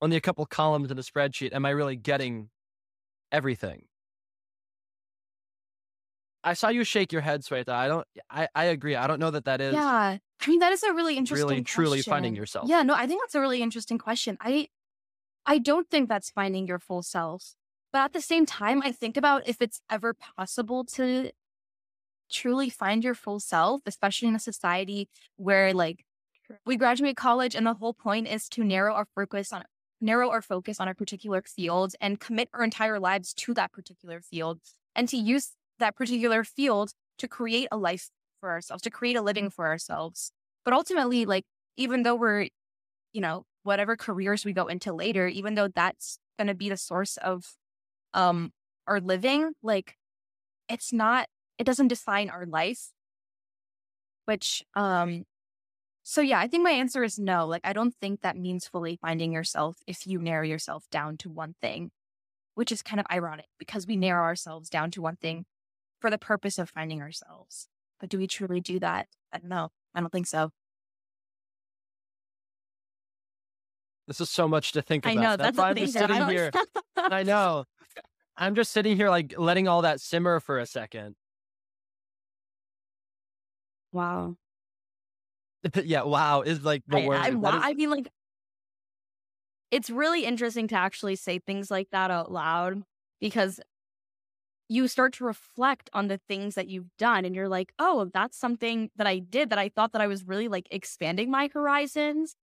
only 0.00 0.16
a 0.16 0.20
couple 0.20 0.44
columns 0.46 0.90
in 0.90 0.98
a 0.98 1.02
spreadsheet, 1.02 1.52
am 1.52 1.66
I 1.66 1.70
really 1.70 1.96
getting 1.96 2.50
everything? 3.32 3.86
I 6.42 6.52
saw 6.52 6.68
you 6.68 6.84
shake 6.84 7.10
your 7.12 7.22
head, 7.22 7.40
Sweta. 7.42 7.70
I 7.70 7.88
don't. 7.88 8.06
I 8.30 8.48
I 8.54 8.64
agree. 8.64 8.94
I 8.96 9.06
don't 9.06 9.18
know 9.18 9.30
that 9.30 9.46
that 9.46 9.60
is 9.60 9.74
Yeah. 9.74 10.18
I 10.40 10.46
mean, 10.46 10.58
that 10.60 10.72
is 10.72 10.82
a 10.82 10.92
really 10.92 11.16
interesting 11.16 11.48
really 11.48 11.62
truly 11.62 12.02
finding 12.02 12.32
question. 12.32 12.40
yourself. 12.42 12.68
Yeah, 12.68 12.82
no, 12.82 12.94
I 12.94 13.06
think 13.06 13.22
that's 13.22 13.34
a 13.34 13.40
really 13.40 13.62
interesting 13.62 13.98
question. 13.98 14.36
I 14.40 14.68
I 15.46 15.58
don't 15.58 15.90
think 15.90 16.08
that's 16.08 16.30
finding 16.30 16.66
your 16.66 16.78
full 16.78 17.02
self. 17.02 17.56
But 17.92 18.00
at 18.06 18.12
the 18.14 18.20
same 18.22 18.46
time, 18.46 18.82
I 18.82 18.92
think 18.92 19.16
about 19.16 19.48
if 19.48 19.62
it's 19.62 19.80
ever 19.90 20.14
possible 20.14 20.84
to 20.96 21.32
truly 22.30 22.70
find 22.70 23.04
your 23.04 23.14
full 23.14 23.40
self, 23.40 23.82
especially 23.86 24.28
in 24.28 24.34
a 24.34 24.40
society 24.40 25.08
where 25.36 25.72
like 25.74 26.04
we 26.66 26.76
graduate 26.76 27.16
college 27.16 27.54
and 27.54 27.66
the 27.66 27.74
whole 27.74 27.94
point 27.94 28.28
is 28.28 28.48
to 28.50 28.64
narrow 28.64 28.94
our 28.94 29.06
focus 29.14 29.52
on 29.52 29.64
narrow 30.00 30.30
our 30.30 30.42
focus 30.42 30.80
on 30.80 30.88
a 30.88 30.94
particular 30.94 31.42
field 31.42 31.94
and 32.00 32.20
commit 32.20 32.48
our 32.52 32.62
entire 32.62 33.00
lives 33.00 33.32
to 33.34 33.54
that 33.54 33.72
particular 33.72 34.20
field 34.20 34.60
and 34.94 35.08
to 35.08 35.16
use 35.16 35.52
that 35.78 35.96
particular 35.96 36.44
field 36.44 36.92
to 37.18 37.28
create 37.28 37.68
a 37.72 37.76
life 37.76 38.10
for 38.40 38.50
ourselves, 38.50 38.82
to 38.82 38.90
create 38.90 39.16
a 39.16 39.22
living 39.22 39.48
for 39.50 39.66
ourselves. 39.66 40.32
But 40.64 40.74
ultimately, 40.74 41.24
like, 41.24 41.44
even 41.76 42.02
though 42.02 42.14
we're, 42.16 42.48
you 43.12 43.20
know, 43.20 43.44
whatever 43.62 43.96
careers 43.96 44.44
we 44.44 44.52
go 44.52 44.66
into 44.66 44.92
later, 44.92 45.26
even 45.28 45.54
though 45.54 45.68
that's 45.68 46.18
going 46.38 46.48
to 46.48 46.54
be 46.54 46.68
the 46.68 46.76
source 46.76 47.16
of 47.18 47.54
um 48.14 48.52
our 48.86 49.00
living, 49.00 49.52
like, 49.62 49.96
it's 50.68 50.92
not, 50.92 51.28
it 51.58 51.64
doesn't 51.64 51.88
define 51.88 52.30
our 52.30 52.46
life. 52.46 52.90
Which, 54.26 54.64
um, 54.74 55.24
so 56.02 56.20
yeah, 56.20 56.38
I 56.38 56.48
think 56.48 56.64
my 56.64 56.70
answer 56.70 57.04
is 57.04 57.18
no. 57.18 57.46
Like, 57.46 57.62
I 57.64 57.72
don't 57.72 57.94
think 58.00 58.22
that 58.22 58.36
means 58.36 58.66
fully 58.66 58.98
finding 59.00 59.32
yourself 59.32 59.76
if 59.86 60.06
you 60.06 60.18
narrow 60.18 60.44
yourself 60.44 60.84
down 60.90 61.16
to 61.18 61.30
one 61.30 61.54
thing, 61.60 61.90
which 62.54 62.72
is 62.72 62.82
kind 62.82 63.00
of 63.00 63.06
ironic 63.10 63.48
because 63.58 63.86
we 63.86 63.96
narrow 63.96 64.24
ourselves 64.24 64.70
down 64.70 64.90
to 64.92 65.02
one 65.02 65.16
thing 65.16 65.44
for 66.00 66.10
the 66.10 66.18
purpose 66.18 66.58
of 66.58 66.70
finding 66.70 67.02
ourselves. 67.02 67.68
But 68.00 68.08
do 68.08 68.18
we 68.18 68.26
truly 68.26 68.60
do 68.60 68.78
that? 68.80 69.08
I 69.32 69.38
don't 69.38 69.48
know. 69.48 69.70
I 69.94 70.00
don't 70.00 70.10
think 70.10 70.26
so. 70.26 70.50
This 74.06 74.20
is 74.20 74.28
so 74.28 74.46
much 74.46 74.72
to 74.72 74.82
think 74.82 75.06
about. 75.06 75.16
I 75.16 75.22
know 75.22 75.36
that's, 75.36 75.56
why 75.56 75.72
the 75.72 75.80
I'm 75.80 75.86
just 75.86 75.98
sitting 75.98 76.28
here. 76.28 76.50
I 76.96 77.22
know. 77.22 77.64
I'm 78.36 78.54
just 78.54 78.72
sitting 78.72 78.96
here 78.96 79.08
like 79.08 79.34
letting 79.38 79.68
all 79.68 79.82
that 79.82 80.00
simmer 80.00 80.40
for 80.40 80.58
a 80.58 80.66
second. 80.66 81.14
Wow. 83.94 84.36
yeah, 85.84 86.02
wow 86.02 86.42
is 86.42 86.62
like 86.64 86.82
the 86.86 86.98
I, 86.98 87.00
word. 87.00 87.20
I, 87.22 87.30
That 87.42 87.54
wa- 87.54 87.58
is- 87.58 87.64
I 87.64 87.74
mean, 87.74 87.90
like, 87.90 88.08
it's 89.70 89.90
really 89.90 90.24
interesting 90.24 90.68
to 90.68 90.76
actually 90.76 91.16
say 91.16 91.38
things 91.38 91.70
like 91.70 91.88
that 91.90 92.10
out 92.10 92.30
loud 92.30 92.82
because 93.20 93.60
you 94.68 94.88
start 94.88 95.12
to 95.14 95.24
reflect 95.24 95.90
on 95.92 96.08
the 96.08 96.18
things 96.28 96.54
that 96.54 96.68
you've 96.68 96.88
done 96.98 97.24
and 97.24 97.34
you're 97.34 97.48
like, 97.48 97.72
oh, 97.78 98.10
that's 98.14 98.36
something 98.38 98.90
that 98.96 99.06
I 99.06 99.18
did 99.18 99.50
that 99.50 99.58
I 99.58 99.68
thought 99.68 99.92
that 99.92 100.00
I 100.00 100.06
was 100.06 100.24
really 100.24 100.48
like 100.48 100.66
expanding 100.70 101.30
my 101.30 101.50
horizons. 101.52 102.34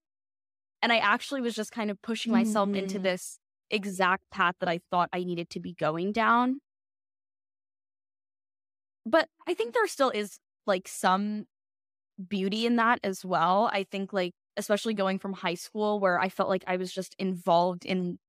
And 0.81 0.93
I 0.93 0.98
actually 0.98 1.41
was 1.41 1.55
just 1.55 1.72
kind 1.72 1.91
of 1.91 2.01
pushing 2.01 2.31
myself 2.31 2.70
into 2.74 3.00
Mhm. 3.00 3.03
this 3.03 3.39
exact 3.72 4.29
path 4.31 4.55
that 4.60 4.70
I 4.70 4.81
thought 4.91 5.10
I 5.13 5.24
needed 5.24 5.50
to 5.51 5.62
be 5.62 5.74
going 5.74 6.13
down. 6.13 6.62
But 9.05 9.29
I 9.48 9.53
think 9.53 9.74
there 9.74 9.88
still 9.88 10.10
is 10.10 10.39
like 10.65 10.88
some 10.88 11.46
beauty 12.27 12.65
in 12.65 12.75
that 12.77 13.00
as 13.03 13.25
well. 13.25 13.70
I 13.74 13.84
think 13.84 14.13
like 14.13 14.34
especially 14.58 14.94
going 14.94 15.20
from 15.20 15.34
high 15.34 15.56
school 15.56 16.00
where 16.00 16.20
I 16.20 16.30
felt 16.30 16.50
like 16.50 16.63
I 16.68 16.77
was 16.77 16.91
just 16.91 17.15
involved 17.18 17.86
in 17.86 18.20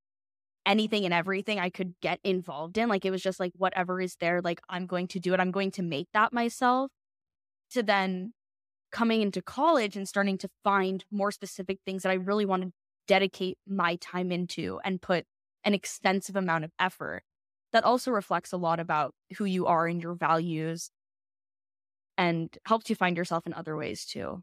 anything 0.65 1.05
and 1.05 1.13
everything 1.13 1.59
I 1.59 1.71
could 1.71 1.95
get 2.01 2.21
involved 2.23 2.79
in. 2.79 2.89
Like 2.89 3.05
it 3.05 3.11
was 3.11 3.23
just 3.23 3.41
like 3.41 3.53
whatever 3.57 4.01
is 4.01 4.17
there, 4.21 4.41
like 4.41 4.61
I'm 4.69 4.87
going 4.87 5.09
to 5.09 5.21
do 5.21 5.35
it. 5.35 5.41
I'm 5.41 5.51
going 5.51 5.73
to 5.73 5.83
make 5.83 6.09
that 6.15 6.33
myself. 6.33 6.91
To 7.73 7.83
then 7.83 8.35
coming 8.91 9.23
into 9.23 9.41
college 9.41 9.97
and 9.97 10.07
starting 10.07 10.37
to 10.39 10.49
find 10.63 11.05
more 11.11 11.31
specific 11.31 11.79
things 11.87 12.03
that 12.03 12.11
I 12.11 12.17
really 12.17 12.45
want 12.45 12.63
to 12.63 12.71
dedicate 13.09 13.57
my 13.67 13.97
time 13.97 14.31
into 14.31 14.79
and 14.85 15.01
put 15.01 15.25
an 15.65 15.75
extensive 15.75 16.37
amount 16.37 16.65
of 16.65 16.71
effort. 16.79 17.23
That 17.73 17.85
also 17.85 18.11
reflects 18.11 18.53
a 18.53 18.59
lot 18.59 18.79
about 18.79 19.15
who 19.39 19.47
you 19.47 19.67
are 19.67 19.87
and 19.87 20.03
your 20.03 20.15
values 20.15 20.91
and 22.23 22.57
helps 22.67 22.89
you 22.91 22.97
find 22.97 23.17
yourself 23.17 23.47
in 23.47 23.53
other 23.55 23.77
ways 23.77 24.05
too. 24.07 24.43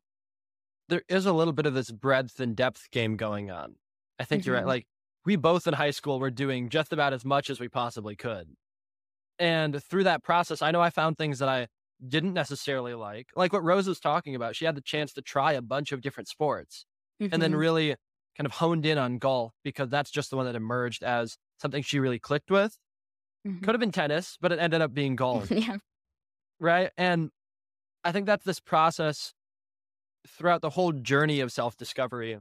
there 0.89 1.03
is 1.07 1.25
a 1.27 1.33
little 1.33 1.53
bit 1.53 1.67
of 1.67 1.75
this 1.75 1.91
breadth 1.91 2.39
and 2.39 2.55
depth 2.55 2.89
game 2.91 3.15
going 3.15 3.51
on. 3.51 3.75
I 4.17 4.23
think 4.25 4.43
you're 4.45 4.55
right. 4.55 4.63
Mhm. 4.63 4.67
Like 4.75 4.87
we 5.23 5.35
both 5.35 5.67
in 5.67 5.73
high 5.75 5.91
school 5.91 6.19
were 6.19 6.31
doing 6.31 6.69
just 6.69 6.91
about 6.91 7.13
as 7.13 7.23
much 7.23 7.51
as 7.51 7.59
we 7.59 7.69
possibly 7.69 8.15
could. 8.15 8.47
And 9.37 9.81
through 9.83 10.05
that 10.05 10.23
process, 10.23 10.61
I 10.63 10.71
know 10.71 10.81
I 10.81 10.89
found 10.89 11.17
things 11.17 11.37
that 11.39 11.47
I 11.49 11.67
didn't 12.05 12.33
necessarily 12.33 12.95
like. 12.95 13.27
Like 13.35 13.53
what 13.53 13.63
Rose 13.63 13.87
was 13.87 13.99
talking 13.99 14.33
about. 14.35 14.55
She 14.55 14.65
had 14.65 14.73
the 14.75 14.81
chance 14.81 15.13
to 15.13 15.21
try 15.21 15.53
a 15.53 15.61
bunch 15.61 15.91
of 15.91 16.01
different 16.01 16.27
sports 16.27 16.85
and 17.19 17.39
then 17.41 17.53
Mhm. 17.53 17.57
really 17.59 17.95
kind 18.37 18.45
of 18.45 18.53
honed 18.53 18.85
in 18.85 18.97
on 18.97 19.17
golf 19.19 19.53
because 19.63 19.89
that's 19.89 20.09
just 20.09 20.29
the 20.31 20.37
one 20.37 20.45
that 20.47 20.55
emerged 20.55 21.03
as 21.03 21.37
something 21.61 21.83
she 21.83 21.99
really 21.99 22.19
clicked 22.19 22.49
with. 22.49 22.77
Mhm. 23.45 23.61
Could 23.63 23.75
have 23.75 23.79
been 23.79 23.91
tennis, 23.91 24.37
but 24.41 24.51
it 24.51 24.57
ended 24.59 24.81
up 24.81 24.93
being 24.93 25.15
golf. 25.25 25.51
yeah. 25.51 25.77
right? 26.59 26.91
And 26.97 27.29
I 28.03 28.11
think 28.11 28.25
that's 28.25 28.45
this 28.45 28.59
process 28.59 29.33
throughout 30.27 30.61
the 30.61 30.69
whole 30.71 30.91
journey 30.91 31.39
of 31.39 31.51
self 31.51 31.75
discovery. 31.77 32.37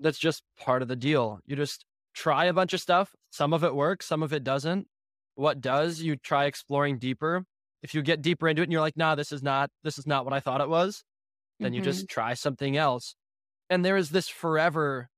That's 0.00 0.18
just 0.18 0.42
part 0.58 0.82
of 0.82 0.88
the 0.88 0.96
deal. 0.96 1.40
You 1.46 1.56
just 1.56 1.84
try 2.14 2.46
a 2.46 2.52
bunch 2.52 2.72
of 2.72 2.80
stuff. 2.80 3.14
Some 3.30 3.52
of 3.52 3.64
it 3.64 3.74
works, 3.74 4.06
some 4.06 4.22
of 4.22 4.32
it 4.32 4.44
doesn't. 4.44 4.86
What 5.34 5.60
does, 5.60 6.00
you 6.02 6.16
try 6.16 6.44
exploring 6.44 6.98
deeper. 6.98 7.44
If 7.82 7.94
you 7.94 8.02
get 8.02 8.22
deeper 8.22 8.48
into 8.48 8.62
it 8.62 8.64
and 8.64 8.72
you're 8.72 8.80
like, 8.80 8.96
nah, 8.96 9.14
this 9.14 9.32
is 9.32 9.42
not, 9.42 9.70
this 9.82 9.98
is 9.98 10.06
not 10.06 10.24
what 10.24 10.34
I 10.34 10.40
thought 10.40 10.60
it 10.60 10.68
was, 10.68 11.02
then 11.58 11.72
you 11.72 11.80
Mhm. 11.80 11.84
just 11.84 12.08
try 12.08 12.34
something 12.34 12.76
else. 12.76 13.16
And 13.70 13.84
there 13.84 13.96
is 13.96 14.10
this 14.10 14.28
forever 14.28 15.08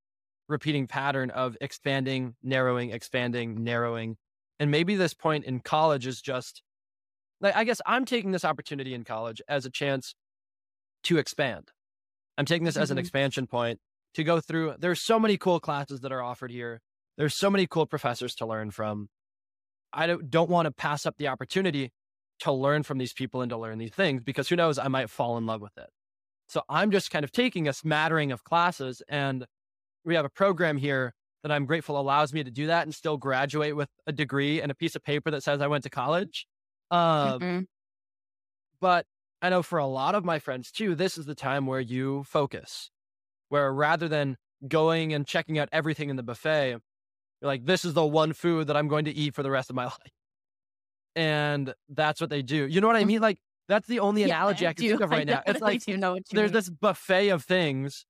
repeating 0.48 0.86
pattern 0.86 1.30
of 1.30 1.56
expanding, 1.60 2.36
narrowing, 2.42 2.90
expanding, 2.90 3.64
narrowing. 3.64 4.16
And 4.58 4.70
maybe 4.70 4.94
this 4.94 5.14
point 5.14 5.44
in 5.44 5.60
college 5.60 6.06
is 6.06 6.22
just 6.22 6.62
like, 7.44 7.54
I 7.56 7.64
guess 7.64 7.80
I'm 7.86 8.04
taking 8.04 8.32
this 8.32 8.44
opportunity 8.44 8.94
in 8.94 9.04
college 9.04 9.40
as 9.48 9.64
a 9.66 9.70
chance 9.70 10.14
to 11.04 11.18
expand. 11.18 11.70
I'm 12.36 12.46
taking 12.46 12.64
this 12.64 12.76
as 12.76 12.90
an 12.90 12.96
Mhm. 12.96 13.00
expansion 13.00 13.46
point 13.46 13.80
to 14.14 14.24
go 14.24 14.40
through. 14.40 14.74
There's 14.78 15.00
so 15.00 15.20
many 15.20 15.36
cool 15.36 15.60
classes 15.60 16.00
that 16.00 16.10
are 16.10 16.22
offered 16.22 16.50
here. 16.50 16.80
There's 17.16 17.36
so 17.36 17.50
many 17.50 17.66
cool 17.66 17.86
professors 17.86 18.34
to 18.36 18.46
learn 18.46 18.70
from. 18.72 19.08
I 19.92 20.08
don't, 20.08 20.28
don't 20.28 20.50
want 20.50 20.66
to 20.66 20.72
pass 20.72 21.06
up 21.06 21.16
the 21.18 21.28
opportunity 21.28 21.92
to 22.40 22.50
learn 22.50 22.82
from 22.82 22.98
these 22.98 23.12
people 23.12 23.42
and 23.42 23.50
to 23.50 23.56
learn 23.56 23.78
these 23.78 23.92
things 23.92 24.22
because 24.24 24.48
who 24.48 24.56
knows, 24.56 24.78
I 24.78 24.88
might 24.88 25.08
fall 25.08 25.38
in 25.38 25.46
love 25.46 25.60
with 25.60 25.76
it. 25.78 25.90
So 26.48 26.62
I'm 26.68 26.90
just 26.90 27.10
kind 27.10 27.24
of 27.24 27.30
taking 27.30 27.68
a 27.68 27.72
smattering 27.72 28.32
of 28.32 28.42
classes 28.42 29.02
and 29.08 29.46
we 30.04 30.14
have 30.16 30.24
a 30.24 30.30
program 30.30 30.78
here 30.78 31.14
that 31.42 31.52
I'm 31.52 31.66
grateful 31.66 32.00
allows 32.00 32.32
me 32.32 32.42
to 32.42 32.50
do 32.50 32.66
that 32.66 32.84
and 32.84 32.94
still 32.94 33.16
graduate 33.16 33.76
with 33.76 33.90
a 34.06 34.12
degree 34.12 34.60
and 34.60 34.72
a 34.72 34.74
piece 34.74 34.96
of 34.96 35.04
paper 35.04 35.30
that 35.30 35.42
says 35.42 35.60
I 35.60 35.66
went 35.68 35.84
to 35.84 35.90
college. 35.90 36.46
Um, 36.90 37.40
Mhm. 37.40 37.66
but 38.80 39.06
I 39.42 39.50
know 39.50 39.62
for 39.62 39.78
a 39.78 39.86
lot 39.86 40.14
of 40.14 40.24
my 40.24 40.38
friends 40.38 40.70
too, 40.70 40.94
this 40.94 41.18
is 41.18 41.26
the 41.26 41.34
time 41.34 41.66
where 41.66 41.80
you 41.80 42.24
focus, 42.24 42.90
where 43.48 43.72
rather 43.72 44.08
than 44.08 44.38
going 44.68 45.14
and 45.14 45.26
checking 45.26 45.58
out 45.58 45.70
everything 45.72 46.10
in 46.10 46.16
the 46.16 46.22
buffet, 46.22 46.70
you're 46.72 46.80
like, 47.42 47.66
this 47.66 47.84
is 47.84 47.94
the 47.94 48.06
one 48.06 48.34
food 48.34 48.68
that 48.68 48.76
I'm 48.78 48.88
going 48.88 49.06
to 49.06 49.12
eat 49.12 49.34
for 49.34 49.42
the 49.44 49.52
rest 49.52 49.70
of 49.70 49.76
my 49.76 49.84
life. 49.86 50.12
And 51.16 51.74
that's 51.88 52.20
what 52.20 52.30
they 52.30 52.42
do. 52.42 52.66
You 52.66 52.80
know 52.80 52.86
what 52.86 52.96
I 52.96 53.04
Mhm. 53.04 53.04
mean? 53.04 53.20
Like, 53.20 53.38
that's 53.68 53.86
the 53.86 54.00
only 54.00 54.22
Yeah, 54.22 54.24
analogy 54.24 54.66
I, 54.66 54.72
can 54.72 54.84
do. 54.86 54.98
think 54.98 55.00
of 55.00 55.10
I 55.10 55.16
right 55.16 55.26
now. 55.26 55.42
It's 55.46 55.60
like, 55.60 55.82
do 55.86 55.96
know 55.96 56.12
what 56.14 56.32
you 56.32 56.38
there's 56.38 56.50
mean. 56.50 56.52
this 56.52 56.68
buffet 56.68 57.28
of 57.28 57.44
things. 57.44 58.04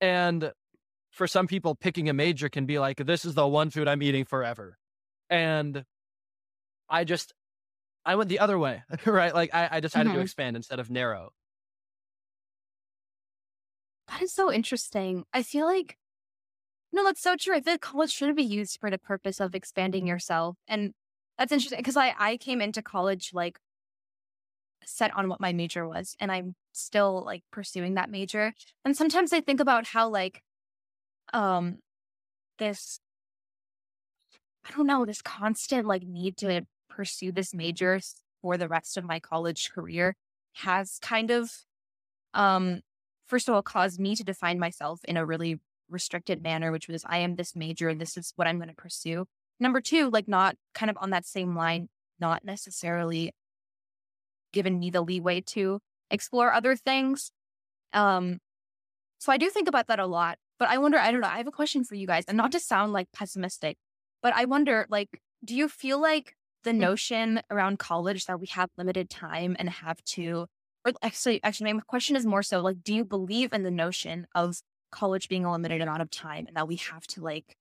And 0.00 0.52
for 1.12 1.26
some 1.28 1.46
people, 1.48 1.74
picking 1.76 2.08
a 2.08 2.14
major 2.14 2.48
can 2.48 2.66
be 2.66 2.78
like, 2.78 2.98
this 2.98 3.24
is 3.24 3.34
the 3.34 3.48
one 3.48 3.70
food 3.70 3.88
I'm 3.88 4.02
eating 4.02 4.24
forever. 4.26 4.78
And 5.30 5.84
I 6.88 7.04
just, 7.04 7.32
I 8.04 8.14
went 8.16 8.28
the 8.28 8.38
other 8.40 8.58
way, 8.58 8.82
right? 9.06 9.34
Like 9.34 9.54
I, 9.54 9.68
I 9.72 9.80
decided 9.80 10.12
to 10.12 10.18
Mhm. 10.18 10.20
expand 10.20 10.56
instead 10.56 10.80
of 10.80 10.90
narrow. 10.90 11.32
That 14.08 14.22
is 14.22 14.32
so 14.32 14.52
interesting. 14.52 15.24
I 15.32 15.42
feel 15.42 15.66
like, 15.66 15.98
no, 16.92 17.04
that's 17.04 17.22
so 17.22 17.36
true. 17.36 17.54
I 17.56 17.60
feel 17.60 17.74
like 17.74 17.80
college 17.82 18.12
should 18.12 18.36
be 18.36 18.44
used 18.44 18.80
for 18.80 18.90
the 18.90 18.98
purpose 18.98 19.40
of 19.40 19.54
expanding 19.54 20.06
yourself. 20.06 20.58
And 20.68 20.94
that's 21.38 21.52
interesting 21.52 21.78
because 21.78 21.96
I, 21.96 22.14
I 22.18 22.36
came 22.38 22.60
into 22.60 22.82
college 22.82 23.32
like 23.34 23.60
set 24.84 25.14
on 25.14 25.28
what 25.28 25.40
my 25.40 25.52
major 25.52 25.86
was, 25.86 26.16
and 26.20 26.30
I'm 26.32 26.54
still 26.72 27.22
like 27.24 27.42
pursuing 27.50 27.94
that 27.94 28.10
major. 28.10 28.52
And 28.84 28.96
sometimes 28.96 29.32
I 29.32 29.40
think 29.40 29.60
about 29.60 29.86
how, 29.86 30.08
like, 30.08 30.42
um, 31.34 31.80
this, 32.58 33.00
I 34.64 34.70
don't 34.72 34.86
know, 34.86 35.04
this 35.04 35.22
constant 35.22 35.86
like 35.86 36.02
need 36.02 36.36
to 36.38 36.66
pursue 36.94 37.32
this 37.32 37.54
major 37.54 38.00
for 38.40 38.56
the 38.56 38.68
rest 38.68 38.96
of 38.96 39.04
my 39.04 39.20
college 39.20 39.70
career 39.72 40.14
has 40.54 40.98
kind 41.00 41.30
of, 41.30 41.50
um, 42.34 42.80
first 43.26 43.48
of 43.48 43.54
all, 43.54 43.62
caused 43.62 43.98
me 43.98 44.14
to 44.14 44.24
define 44.24 44.58
myself 44.58 45.00
in 45.04 45.16
a 45.16 45.24
really 45.24 45.60
restricted 45.88 46.42
manner, 46.42 46.72
which 46.72 46.88
was 46.88 47.04
I 47.06 47.18
am 47.18 47.36
this 47.36 47.54
major 47.54 47.88
and 47.88 48.00
this 48.00 48.16
is 48.16 48.32
what 48.36 48.46
I'm 48.46 48.58
going 48.58 48.68
to 48.68 48.74
pursue. 48.74 49.26
Number 49.60 49.80
two, 49.80 50.10
like 50.10 50.28
not 50.28 50.56
kind 50.74 50.90
of 50.90 50.98
on 51.00 51.10
that 51.10 51.26
same 51.26 51.54
line, 51.54 51.88
not 52.20 52.44
necessarily 52.44 53.32
given 54.52 54.78
me 54.78 54.90
the 54.90 55.02
leeway 55.02 55.40
to 55.40 55.80
explore 56.10 56.52
other 56.52 56.76
things. 56.76 57.30
Um, 57.92 58.38
so 59.18 59.32
I 59.32 59.38
do 59.38 59.48
think 59.50 59.68
about 59.68 59.86
that 59.86 59.98
a 59.98 60.06
lot. 60.06 60.38
But 60.58 60.68
I 60.68 60.78
wonder, 60.78 60.98
I 60.98 61.10
don't 61.10 61.20
know, 61.20 61.28
I 61.28 61.38
have 61.38 61.46
a 61.46 61.52
question 61.52 61.84
for 61.84 61.94
you 61.94 62.06
guys, 62.06 62.24
and 62.28 62.36
not 62.36 62.52
to 62.52 62.60
sound 62.60 62.92
like 62.92 63.08
pessimistic, 63.12 63.76
but 64.22 64.32
I 64.36 64.44
wonder, 64.44 64.86
like, 64.88 65.20
do 65.44 65.56
you 65.56 65.68
feel 65.68 66.00
like 66.00 66.36
the 66.64 66.72
notion 66.72 67.40
around 67.50 67.78
college 67.78 68.26
that 68.26 68.40
we 68.40 68.46
have 68.48 68.70
limited 68.76 69.10
time 69.10 69.56
and 69.58 69.68
have 69.68 70.02
to 70.04 70.46
or 70.84 70.92
actually 71.02 71.42
actually 71.42 71.72
my 71.72 71.80
question 71.86 72.16
is 72.16 72.26
more 72.26 72.42
so 72.42 72.60
like 72.60 72.82
do 72.82 72.94
you 72.94 73.04
believe 73.04 73.52
in 73.52 73.62
the 73.62 73.70
notion 73.70 74.26
of 74.34 74.60
college 74.90 75.28
being 75.28 75.44
a 75.44 75.52
limited 75.52 75.80
amount 75.80 76.02
of 76.02 76.10
time 76.10 76.46
and 76.46 76.56
that 76.56 76.68
we 76.68 76.76
have 76.76 77.06
to 77.06 77.22
like 77.22 77.56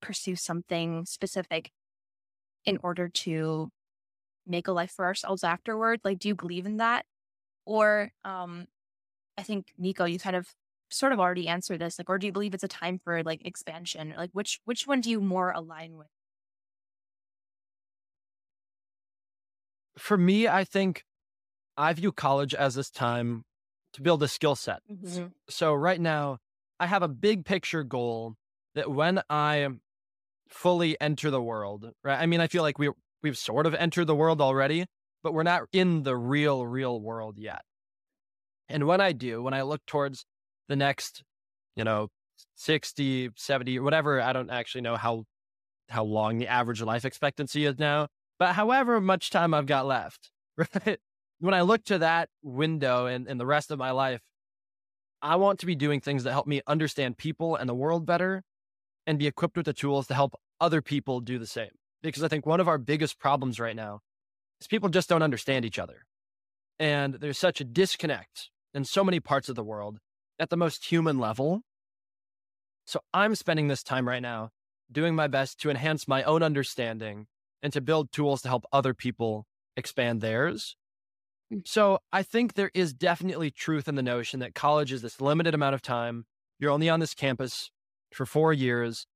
pursue 0.00 0.36
something 0.36 1.04
specific 1.04 1.70
in 2.64 2.78
order 2.82 3.08
to 3.08 3.70
make 4.46 4.68
a 4.68 4.72
life 4.72 4.92
for 4.92 5.04
ourselves 5.04 5.44
afterward? 5.44 6.00
Like 6.04 6.18
do 6.18 6.28
you 6.28 6.34
believe 6.34 6.66
in 6.66 6.78
that? 6.78 7.04
Or 7.64 8.12
um 8.24 8.66
i 9.38 9.42
think 9.42 9.72
nico 9.78 10.04
you 10.06 10.18
kind 10.18 10.36
of 10.36 10.48
sort 10.90 11.12
of 11.12 11.20
already 11.20 11.48
answered 11.48 11.80
this 11.80 11.98
like 11.98 12.08
or 12.08 12.18
do 12.18 12.26
you 12.26 12.32
believe 12.32 12.54
it's 12.54 12.64
a 12.64 12.68
time 12.68 12.98
for 13.02 13.22
like 13.24 13.44
expansion? 13.46 14.14
Like 14.16 14.30
which 14.32 14.60
which 14.64 14.86
one 14.86 15.00
do 15.00 15.10
you 15.10 15.20
more 15.20 15.50
align 15.52 15.96
with 15.96 16.08
for 20.06 20.16
me, 20.16 20.46
I 20.46 20.62
think 20.62 21.02
I 21.76 21.92
view 21.92 22.12
college 22.12 22.54
as 22.54 22.76
this 22.76 22.90
time 22.90 23.42
to 23.92 24.02
build 24.02 24.22
a 24.22 24.28
skill 24.28 24.54
set. 24.54 24.80
Mm-hmm. 24.90 25.26
So 25.48 25.74
right 25.74 26.00
now, 26.00 26.38
I 26.78 26.86
have 26.86 27.02
a 27.02 27.08
big 27.08 27.44
picture 27.44 27.82
goal 27.82 28.34
that 28.76 28.88
when 28.90 29.20
I 29.28 29.68
fully 30.48 30.96
enter 31.00 31.30
the 31.30 31.42
world, 31.42 31.90
right? 32.04 32.20
I 32.20 32.26
mean, 32.26 32.40
I 32.40 32.46
feel 32.46 32.62
like 32.62 32.78
we 32.78 32.90
we've 33.22 33.36
sort 33.36 33.66
of 33.66 33.74
entered 33.74 34.06
the 34.06 34.14
world 34.14 34.40
already, 34.40 34.86
but 35.24 35.34
we're 35.34 35.42
not 35.42 35.62
in 35.72 36.04
the 36.04 36.16
real 36.16 36.64
real 36.64 37.00
world 37.00 37.36
yet. 37.36 37.62
And 38.68 38.86
when 38.86 39.00
I 39.00 39.10
do, 39.10 39.42
when 39.42 39.54
I 39.54 39.62
look 39.62 39.84
towards 39.86 40.24
the 40.68 40.76
next, 40.76 41.24
you 41.74 41.82
know, 41.82 42.08
60, 42.54 43.30
70, 43.34 43.80
whatever, 43.80 44.20
I 44.20 44.32
don't 44.32 44.50
actually 44.50 44.82
know 44.82 44.96
how 44.96 45.24
how 45.88 46.04
long 46.04 46.38
the 46.38 46.46
average 46.46 46.80
life 46.80 47.04
expectancy 47.04 47.64
is 47.64 47.76
now, 47.76 48.06
but 48.38 48.54
however 48.54 49.00
much 49.00 49.30
time 49.30 49.54
I've 49.54 49.66
got 49.66 49.86
left, 49.86 50.30
right? 50.56 50.98
When 51.38 51.54
I 51.54 51.62
look 51.62 51.84
to 51.84 51.98
that 51.98 52.28
window 52.42 53.06
and, 53.06 53.26
and 53.26 53.38
the 53.38 53.46
rest 53.46 53.70
of 53.70 53.78
my 53.78 53.90
life, 53.90 54.22
I 55.22 55.36
want 55.36 55.60
to 55.60 55.66
be 55.66 55.74
doing 55.74 56.00
things 56.00 56.24
that 56.24 56.32
help 56.32 56.46
me 56.46 56.62
understand 56.66 57.18
people 57.18 57.56
and 57.56 57.68
the 57.68 57.74
world 57.74 58.06
better 58.06 58.42
and 59.06 59.18
be 59.18 59.26
equipped 59.26 59.56
with 59.56 59.66
the 59.66 59.72
tools 59.72 60.06
to 60.08 60.14
help 60.14 60.34
other 60.60 60.82
people 60.82 61.20
do 61.20 61.38
the 61.38 61.46
same. 61.46 61.70
Because 62.02 62.22
I 62.22 62.28
think 62.28 62.46
one 62.46 62.60
of 62.60 62.68
our 62.68 62.78
biggest 62.78 63.18
problems 63.18 63.58
right 63.58 63.76
now 63.76 64.00
is 64.60 64.66
people 64.66 64.88
just 64.88 65.08
don't 65.08 65.22
understand 65.22 65.64
each 65.64 65.78
other. 65.78 66.06
And 66.78 67.14
there's 67.14 67.38
such 67.38 67.60
a 67.60 67.64
disconnect 67.64 68.50
in 68.74 68.84
so 68.84 69.02
many 69.02 69.20
parts 69.20 69.48
of 69.48 69.56
the 69.56 69.64
world 69.64 69.98
at 70.38 70.50
the 70.50 70.56
most 70.56 70.86
human 70.86 71.18
level. 71.18 71.62
So 72.86 73.00
I'm 73.12 73.34
spending 73.34 73.68
this 73.68 73.82
time 73.82 74.06
right 74.06 74.22
now 74.22 74.50
doing 74.92 75.14
my 75.14 75.26
best 75.26 75.60
to 75.60 75.70
enhance 75.70 76.06
my 76.06 76.22
own 76.22 76.42
understanding 76.42 77.26
and 77.66 77.72
to 77.72 77.80
build 77.80 78.12
tools 78.12 78.42
to 78.42 78.48
help 78.48 78.64
other 78.72 78.94
people 78.94 79.44
expand 79.76 80.20
theirs. 80.20 80.76
Mm. 81.52 81.66
So 81.66 81.98
I 82.12 82.22
think 82.22 82.54
there 82.54 82.70
is 82.74 82.94
definitely 82.94 83.50
truth 83.50 83.88
in 83.88 83.96
the 83.96 84.04
notion 84.04 84.38
that 84.38 84.54
college 84.54 84.92
is 84.92 85.02
this 85.02 85.20
limited 85.20 85.52
amount 85.52 85.74
of 85.74 85.82
time. 85.82 86.26
You're 86.60 86.70
only 86.70 86.88
on 86.88 87.00
this 87.00 87.12
campus 87.12 87.72
for 88.12 88.24
four 88.24 88.52
years. 88.52 89.08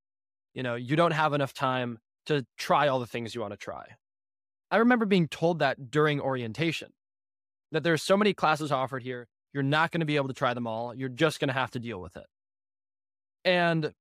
You 0.53 0.65
know, 0.65 0.75
you 0.75 0.97
don't 0.97 1.13
have 1.13 1.33
enough 1.33 1.55
time 1.55 1.99
to 2.27 2.45
try 2.59 2.89
all 2.89 2.99
the 2.99 3.07
things 3.07 3.37
you 3.37 3.41
want 3.41 3.53
to 3.53 3.57
try. 3.57 3.85
I 4.69 4.79
remember 4.79 5.07
being 5.07 5.29
told 5.29 5.61
that 5.61 5.89
during 5.89 6.21
orientation 6.21 6.89
that 7.71 7.85
there's 7.85 8.03
so 8.03 8.17
many 8.17 8.35
classes 8.35 8.73
offered 8.73 9.05
here, 9.05 9.29
you're 9.53 9.63
not 9.63 9.93
going 9.93 10.01
to 10.01 10.07
be 10.07 10.17
able 10.17 10.27
to 10.27 10.35
try 10.35 10.55
them 10.55 10.67
all. 10.67 10.93
You're 10.93 11.09
just 11.09 11.39
going 11.39 11.49
to 11.51 11.55
have 11.55 11.71
to 11.71 11.79
deal 11.79 12.01
with 12.01 12.17
it. 12.17 12.27
And 13.45 13.93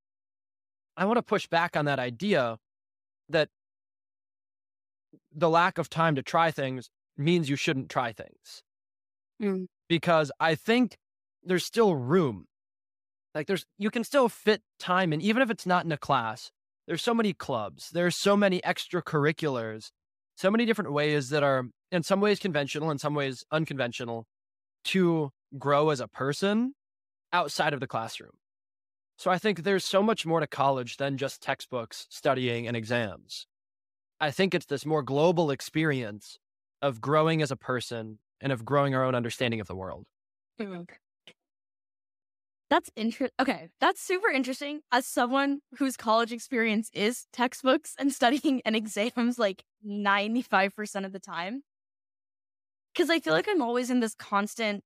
I 0.97 1.05
want 1.05 1.17
to 1.17 1.23
push 1.23 1.45
back 1.45 1.77
on 1.77 1.85
that 1.85 1.99
idea 1.99 2.57
that 3.29 3.49
the 5.33 5.49
lack 5.49 5.77
of 5.77 5.89
time 5.89 6.15
to 6.15 6.23
try 6.23 6.51
things 6.51 6.89
means 7.17 7.49
you 7.49 7.55
shouldn't 7.55 7.89
try 7.89 8.11
things. 8.11 8.63
Mm. 9.41 9.67
Because 9.88 10.31
I 10.39 10.55
think 10.55 10.97
there's 11.43 11.65
still 11.65 11.95
room. 11.95 12.45
Like 13.36 13.47
there's 13.47 13.65
you 13.77 13.89
can 13.89 14.03
still 14.03 14.29
fit 14.29 14.62
time 14.79 15.13
in 15.13 15.21
even 15.21 15.41
if 15.41 15.49
it's 15.49 15.65
not 15.65 15.86
in 15.86 15.91
a 15.91 15.97
class. 15.97 16.51
There's 16.88 17.03
so 17.03 17.13
many 17.13 17.34
clubs, 17.34 17.91
there's 17.91 18.19
so 18.19 18.36
many 18.36 18.62
extracurriculars, 18.62 19.91
so 20.36 20.49
many 20.49 20.65
different 20.65 20.91
ways 20.91 21.29
that 21.29 21.43
are 21.43 21.65
in 21.91 22.01
some 22.01 22.19
ways 22.19 22.39
conventional, 22.39 22.89
in 22.89 22.97
some 22.97 23.13
ways 23.13 23.43
unconventional 23.51 24.25
to 24.86 25.29
grow 25.57 25.89
as 25.89 25.99
a 25.99 26.07
person 26.07 26.73
outside 27.31 27.73
of 27.73 27.79
the 27.79 27.88
classroom. 27.88 28.31
So 29.17 29.29
I 29.29 29.38
think 29.38 29.63
there's 29.63 29.86
so 29.86 30.01
much 30.01 30.25
more 30.25 30.39
to 30.39 30.47
college 30.47 30.97
than 30.97 31.17
just 31.17 31.41
textbooks, 31.41 32.07
studying, 32.10 32.67
and 32.67 32.77
exams. 32.77 33.45
I 34.19 34.32
think 34.32 34.53
it's 34.53 34.65
this 34.65 34.86
more 34.86 35.01
global 35.01 35.51
experience 35.51 36.38
of 36.82 37.01
growing 37.01 37.41
as 37.41 37.51
a 37.51 37.55
person 37.55 38.19
and 38.41 38.51
of 38.51 38.65
growing 38.65 38.95
our 38.95 39.03
own 39.03 39.15
understanding 39.15 39.60
of 39.60 39.67
the 39.67 39.75
world. 39.75 40.05
Mm-hmm. 40.60 40.84
That's 42.69 42.91
interesting. 42.95 43.34
Okay, 43.39 43.69
that's 43.79 44.01
super 44.01 44.29
interesting. 44.29 44.82
As 44.91 45.05
someone 45.08 45.62
whose 45.77 45.97
college 45.97 46.32
experience 46.32 46.91
is 46.93 47.25
textbooks 47.34 47.95
and 47.97 48.13
studying 48.19 48.62
and 48.65 48.75
exams 48.75 49.39
like 49.39 49.63
95% 49.86 51.05
of 51.05 51.12
the 51.12 51.19
time. 51.19 51.63
Because 52.93 53.10
I 53.10 53.19
feel 53.19 53.34
like 53.34 53.47
I'm 53.49 53.62
always 53.62 53.89
in 53.89 54.01
this 54.01 54.13
constant 54.13 54.84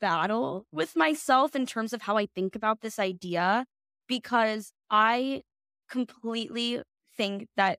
battle 0.00 0.66
with 0.72 0.96
myself 0.96 1.54
in 1.54 1.66
terms 1.66 1.92
of 1.92 2.02
how 2.02 2.16
I 2.16 2.26
think 2.26 2.56
about 2.56 2.80
this 2.80 2.98
idea, 2.98 3.64
because 4.08 4.72
I 4.90 5.42
completely 5.88 6.82
think 7.16 7.48
that 7.56 7.78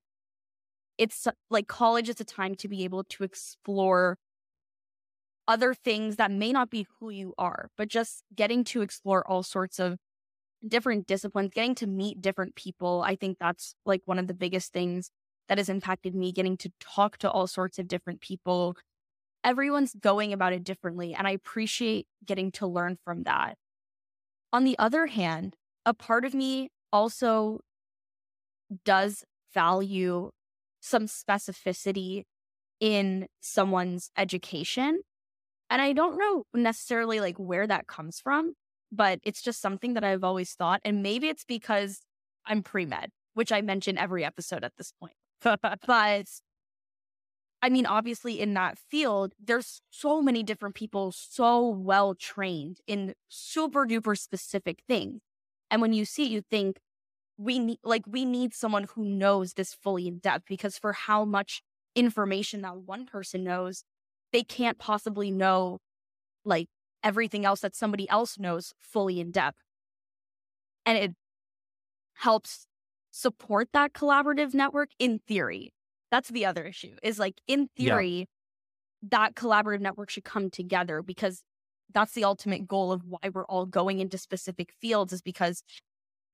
it's 0.98 1.28
like 1.50 1.68
college 1.68 2.10
is 2.10 2.20
a 2.20 2.26
time 2.26 2.56
to 2.56 2.68
be 2.68 2.84
able 2.84 3.04
to 3.04 3.24
explore 3.24 4.18
other 5.48 5.74
things 5.74 6.16
that 6.16 6.32
may 6.32 6.52
not 6.52 6.70
be 6.70 6.88
who 7.00 7.10
you 7.10 7.34
are, 7.38 7.70
but 7.78 7.88
just 7.88 8.24
getting 8.36 8.64
to 8.64 8.82
explore 8.82 9.28
all 9.28 9.44
sorts 9.44 9.80
of 9.80 9.98
different 10.68 11.06
disciplines, 11.06 11.52
getting 11.54 11.76
to 11.76 11.88
meet 11.88 12.22
different 12.22 12.56
people. 12.56 13.04
I 13.06 13.16
think 13.16 13.38
that's 13.40 13.76
like 13.86 14.02
one 14.06 14.18
of 14.18 14.28
the 14.28 14.34
biggest 14.34 14.74
things 14.74 15.12
that 15.48 15.60
has 15.60 15.70
impacted 15.70 16.16
me 16.16 16.32
getting 16.32 16.58
to 16.58 16.72
talk 16.80 17.18
to 17.20 17.30
all 17.30 17.46
sorts 17.46 17.78
of 17.78 17.88
different 17.88 18.22
people. 18.22 18.76
Everyone's 19.44 19.94
going 19.94 20.34
about 20.34 20.54
it 20.54 20.64
differently, 20.64 21.14
and 21.14 21.28
I 21.28 21.32
appreciate 21.32 22.08
getting 22.26 22.52
to 22.54 22.66
learn 22.66 22.98
from 23.06 23.24
that. 23.24 23.58
On 24.52 24.64
the 24.64 24.78
other 24.80 25.06
hand, 25.06 25.56
a 25.86 25.94
part 25.94 26.26
of 26.26 26.34
me 26.34 26.70
also 26.92 27.60
does 28.84 29.24
value 29.54 30.32
some 30.86 31.08
specificity 31.08 32.24
in 32.80 33.28
someone's 33.42 34.12
education. 34.18 35.02
And 35.70 35.82
I 35.82 35.94
don't 35.94 36.18
know 36.18 36.44
necessarily 36.54 37.20
like 37.20 37.38
where 37.38 37.66
that 37.66 37.88
comes 37.88 38.20
from, 38.20 38.54
but 38.92 39.20
it's 39.24 39.42
just 39.42 39.62
something 39.62 39.96
that 39.96 40.04
I've 40.04 40.24
always 40.24 40.54
thought. 40.54 40.82
And 40.86 41.02
maybe 41.02 41.28
it's 41.28 41.44
because 41.44 42.02
I'm 42.46 42.62
pre 42.62 42.86
med, 42.86 43.10
which 43.34 43.52
I 43.52 43.62
mention 43.62 43.98
every 43.98 44.24
episode 44.24 44.64
at 44.64 44.74
this 44.78 44.94
point. 45.00 45.16
but 45.42 46.28
I 47.62 47.70
mean, 47.70 47.88
obviously, 47.88 48.40
in 48.40 48.54
that 48.54 48.78
field, 48.78 49.34
there's 49.44 49.82
so 49.90 50.22
many 50.22 50.44
different 50.44 50.76
people 50.76 51.12
so 51.12 51.68
well 51.68 52.14
trained 52.14 52.78
in 52.86 53.16
super 53.28 53.88
duper 53.88 54.16
specific 54.16 54.84
things. 54.88 55.22
And 55.72 55.82
when 55.82 55.94
you 55.94 56.06
see 56.06 56.26
it, 56.26 56.32
you 56.32 56.42
think, 56.42 56.78
we 57.38 57.60
need 57.60 57.80
like 57.84 58.04
we 58.08 58.26
need 58.26 58.54
someone 58.54 58.86
who 58.96 59.04
knows 59.04 59.54
this 59.54 59.74
fully 59.74 60.08
in 60.08 60.20
depth 60.20 60.46
because 60.48 60.78
for 60.78 60.94
how 60.94 61.26
much 61.26 61.62
information 61.96 62.62
that 62.62 62.78
one 62.78 63.06
person 63.06 63.44
knows 63.44 63.84
they 64.32 64.44
can't 64.44 64.78
possibly 64.78 65.32
know 65.32 65.80
like 66.44 66.68
everything 67.04 67.46
else 67.46 67.62
that 67.62 67.76
somebody 67.76 68.10
else 68.10 68.40
knows 68.40 68.74
fully 68.80 69.20
in 69.20 69.32
depth 69.32 69.58
and 70.86 70.98
it 70.98 71.12
helps 72.16 72.68
support 73.12 73.70
that 73.74 73.94
collaborative 73.94 74.54
network 74.54 74.90
in 75.00 75.20
theory 75.20 75.74
that's 76.12 76.30
the 76.30 76.46
other 76.46 76.64
issue 76.64 76.96
is 77.04 77.20
like 77.20 77.42
in 77.48 77.68
theory 77.76 78.20
yeah. 78.20 78.26
that 79.10 79.36
collaborative 79.36 79.82
network 79.82 80.10
should 80.10 80.24
come 80.24 80.50
together 80.50 81.02
because 81.02 81.44
that's 81.94 82.14
the 82.14 82.24
ultimate 82.24 82.68
goal 82.68 82.92
of 82.92 83.04
why 83.06 83.20
we're 83.34 83.46
all 83.46 83.66
going 83.66 84.00
into 84.00 84.18
specific 84.18 84.72
fields 84.82 85.14
is 85.14 85.22
because 85.22 85.64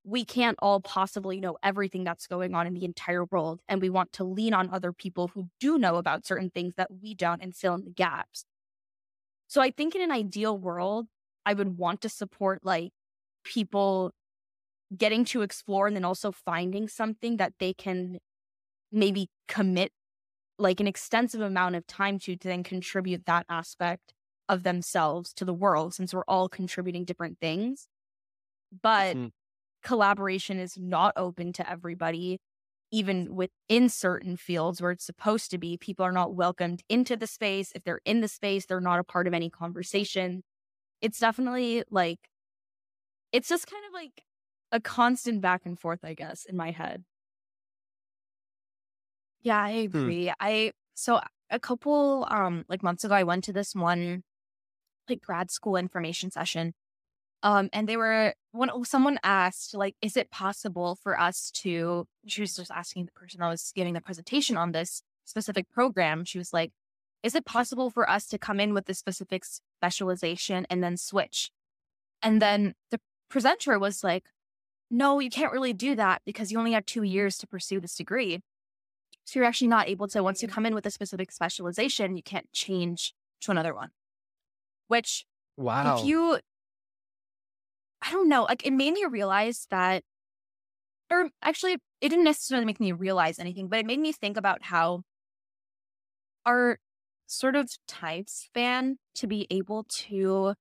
we 0.03 0.25
can't 0.25 0.57
all 0.61 0.79
possibly 0.79 1.39
know 1.39 1.57
everything 1.61 2.03
that's 2.03 2.27
going 2.27 2.55
on 2.55 2.65
in 2.65 2.73
the 2.73 2.85
entire 2.85 3.25
world. 3.25 3.61
And 3.69 3.81
we 3.81 3.89
want 3.89 4.13
to 4.13 4.23
lean 4.23 4.53
on 4.53 4.69
other 4.71 4.91
people 4.91 5.29
who 5.29 5.49
do 5.59 5.77
know 5.77 5.95
about 5.95 6.25
certain 6.25 6.49
things 6.49 6.73
that 6.77 6.89
we 7.01 7.13
don't 7.13 7.41
and 7.41 7.55
fill 7.55 7.75
in 7.75 7.83
the 7.83 7.91
gaps. 7.91 8.45
So 9.47 9.61
I 9.61 9.69
think 9.69 9.95
in 9.95 10.01
an 10.01 10.11
ideal 10.11 10.57
world, 10.57 11.07
I 11.45 11.53
would 11.53 11.77
want 11.77 12.01
to 12.01 12.09
support 12.09 12.61
like 12.63 12.91
people 13.43 14.11
getting 14.95 15.23
to 15.25 15.41
explore 15.41 15.87
and 15.87 15.95
then 15.95 16.05
also 16.05 16.31
finding 16.31 16.87
something 16.87 17.37
that 17.37 17.53
they 17.59 17.73
can 17.73 18.19
maybe 18.91 19.29
commit 19.47 19.91
like 20.57 20.79
an 20.79 20.87
extensive 20.87 21.41
amount 21.41 21.75
of 21.75 21.87
time 21.87 22.19
to 22.19 22.35
to 22.35 22.47
then 22.47 22.63
contribute 22.63 23.25
that 23.25 23.45
aspect 23.49 24.13
of 24.49 24.63
themselves 24.63 25.33
to 25.33 25.45
the 25.45 25.53
world 25.53 25.93
since 25.93 26.13
we're 26.13 26.23
all 26.27 26.49
contributing 26.49 27.05
different 27.05 27.39
things. 27.39 27.87
But 28.81 29.15
mm-hmm 29.15 29.27
collaboration 29.83 30.59
is 30.59 30.77
not 30.77 31.13
open 31.15 31.53
to 31.53 31.69
everybody. 31.69 32.39
even 32.91 33.35
within 33.35 33.89
certain 33.89 34.37
fields 34.37 34.81
where 34.81 34.91
it's 34.91 35.05
supposed 35.05 35.51
to 35.51 35.57
be, 35.57 35.77
people 35.77 36.05
are 36.05 36.11
not 36.11 36.35
welcomed 36.35 36.83
into 36.89 37.17
the 37.17 37.27
space. 37.27 37.71
If 37.75 37.83
they're 37.85 38.01
in 38.05 38.21
the 38.21 38.27
space, 38.27 38.65
they're 38.67 38.81
not 38.81 38.99
a 38.99 39.03
part 39.05 39.27
of 39.27 39.33
any 39.33 39.49
conversation. 39.49 40.43
It's 41.01 41.19
definitely 41.19 41.83
like, 41.91 42.19
it's 43.31 43.49
just 43.49 43.67
kind 43.67 43.83
of 43.87 43.93
like 43.93 44.23
a 44.71 44.79
constant 44.79 45.41
back 45.41 45.65
and 45.65 45.79
forth, 45.79 45.99
I 46.03 46.13
guess, 46.13 46.45
in 46.45 46.55
my 46.55 46.71
head. 46.71 47.03
Yeah, 49.41 49.61
I 49.61 49.69
agree. 49.71 50.27
Hmm. 50.27 50.33
I, 50.39 50.71
so 50.95 51.19
a 51.49 51.59
couple, 51.59 52.27
um, 52.29 52.65
like 52.69 52.83
months 52.83 53.03
ago, 53.03 53.15
I 53.15 53.23
went 53.23 53.43
to 53.45 53.53
this 53.53 53.75
one 53.75 54.23
like 55.09 55.21
grad 55.21 55.51
school 55.51 55.77
information 55.77 56.31
session 56.31 56.73
um, 57.43 57.69
and 57.73 57.87
they 57.87 57.97
were 57.97 58.33
when 58.51 58.69
someone 58.85 59.19
asked, 59.23 59.73
like, 59.73 59.95
is 60.01 60.17
it 60.17 60.29
possible 60.31 60.97
for 61.01 61.19
us 61.19 61.51
to? 61.61 62.07
She 62.27 62.41
was 62.41 62.55
just 62.55 62.71
asking 62.71 63.05
the 63.05 63.11
person 63.11 63.39
that 63.39 63.49
was 63.49 63.71
giving 63.75 63.93
the 63.93 64.01
presentation 64.01 64.57
on 64.57 64.71
this 64.71 65.01
specific 65.25 65.69
program. 65.69 66.25
She 66.25 66.37
was 66.37 66.53
like, 66.53 66.71
is 67.23 67.35
it 67.35 67.45
possible 67.45 67.89
for 67.89 68.09
us 68.09 68.27
to 68.27 68.37
come 68.37 68.59
in 68.59 68.73
with 68.73 68.85
this 68.85 68.99
specific 68.99 69.43
specialization 69.45 70.65
and 70.69 70.83
then 70.83 70.97
switch? 70.97 71.51
And 72.21 72.41
then 72.41 72.73
the 72.89 72.99
presenter 73.29 73.79
was 73.79 74.03
like, 74.03 74.25
no, 74.89 75.19
you 75.19 75.29
can't 75.29 75.53
really 75.53 75.73
do 75.73 75.95
that 75.95 76.21
because 76.25 76.51
you 76.51 76.59
only 76.59 76.73
have 76.73 76.85
two 76.85 77.03
years 77.03 77.37
to 77.37 77.47
pursue 77.47 77.79
this 77.79 77.95
degree. 77.95 78.41
So 79.23 79.39
you're 79.39 79.47
actually 79.47 79.69
not 79.69 79.87
able 79.87 80.07
to, 80.09 80.21
once 80.21 80.41
you 80.41 80.47
come 80.47 80.65
in 80.65 80.75
with 80.75 80.85
a 80.85 80.91
specific 80.91 81.31
specialization, 81.31 82.17
you 82.17 82.23
can't 82.23 82.51
change 82.51 83.13
to 83.41 83.51
another 83.51 83.73
one. 83.73 83.89
Which, 84.87 85.25
wow. 85.55 85.97
If 85.97 86.05
you 86.05 86.39
I 88.01 88.11
don't 88.11 88.29
know, 88.29 88.43
like 88.43 88.65
it 88.65 88.71
made 88.71 88.93
me 88.93 89.05
realize 89.05 89.67
that, 89.69 90.03
or 91.09 91.29
actually, 91.41 91.73
it 91.73 92.09
didn't 92.09 92.23
necessarily 92.23 92.65
make 92.65 92.79
me 92.79 92.91
realize 92.91 93.37
anything, 93.39 93.67
but 93.67 93.79
it 93.79 93.85
made 93.85 93.99
me 93.99 94.11
think 94.11 94.37
about 94.37 94.63
how 94.63 95.03
our 96.45 96.79
sort 97.27 97.55
of 97.55 97.69
time 97.87 98.25
span 98.27 98.97
to 99.15 99.27
be 99.27 99.47
able 99.49 99.85
to, 99.89 100.53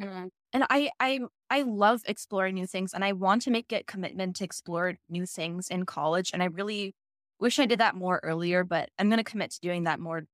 mm, 0.00 0.28
and 0.52 0.64
I, 0.70 0.90
I, 0.98 1.20
I 1.50 1.62
love 1.62 2.02
exploring 2.06 2.54
new 2.54 2.66
things, 2.66 2.94
and 2.94 3.04
I 3.04 3.12
want 3.12 3.42
to 3.42 3.50
make 3.50 3.72
it 3.72 3.86
commitment 3.86 4.36
to 4.36 4.44
explore 4.44 4.94
new 5.08 5.26
things 5.26 5.68
in 5.68 5.86
college, 5.86 6.30
and 6.32 6.42
I 6.42 6.46
really 6.46 6.94
wish 7.38 7.58
I 7.58 7.66
did 7.66 7.80
that 7.80 7.94
more 7.94 8.20
earlier, 8.22 8.64
but 8.64 8.90
I'm 8.98 9.08
going 9.08 9.18
to 9.18 9.24
commit 9.24 9.50
to 9.52 9.60
doing 9.60 9.84
that 9.84 10.00
more 10.00 10.24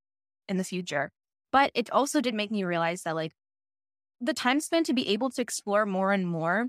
in 0.48 0.58
the 0.58 0.64
future. 0.64 1.10
But 1.52 1.72
it 1.74 1.90
also 1.90 2.20
did 2.22 2.34
make 2.34 2.50
me 2.52 2.64
realize 2.64 3.02
that 3.04 3.16
like 3.16 3.32
the 4.20 4.34
time 4.34 4.60
spent 4.60 4.86
to 4.86 4.94
be 4.94 5.08
able 5.08 5.30
to 5.30 5.42
explore 5.42 5.86
more 5.86 6.12
and 6.12 6.26
more. 6.26 6.68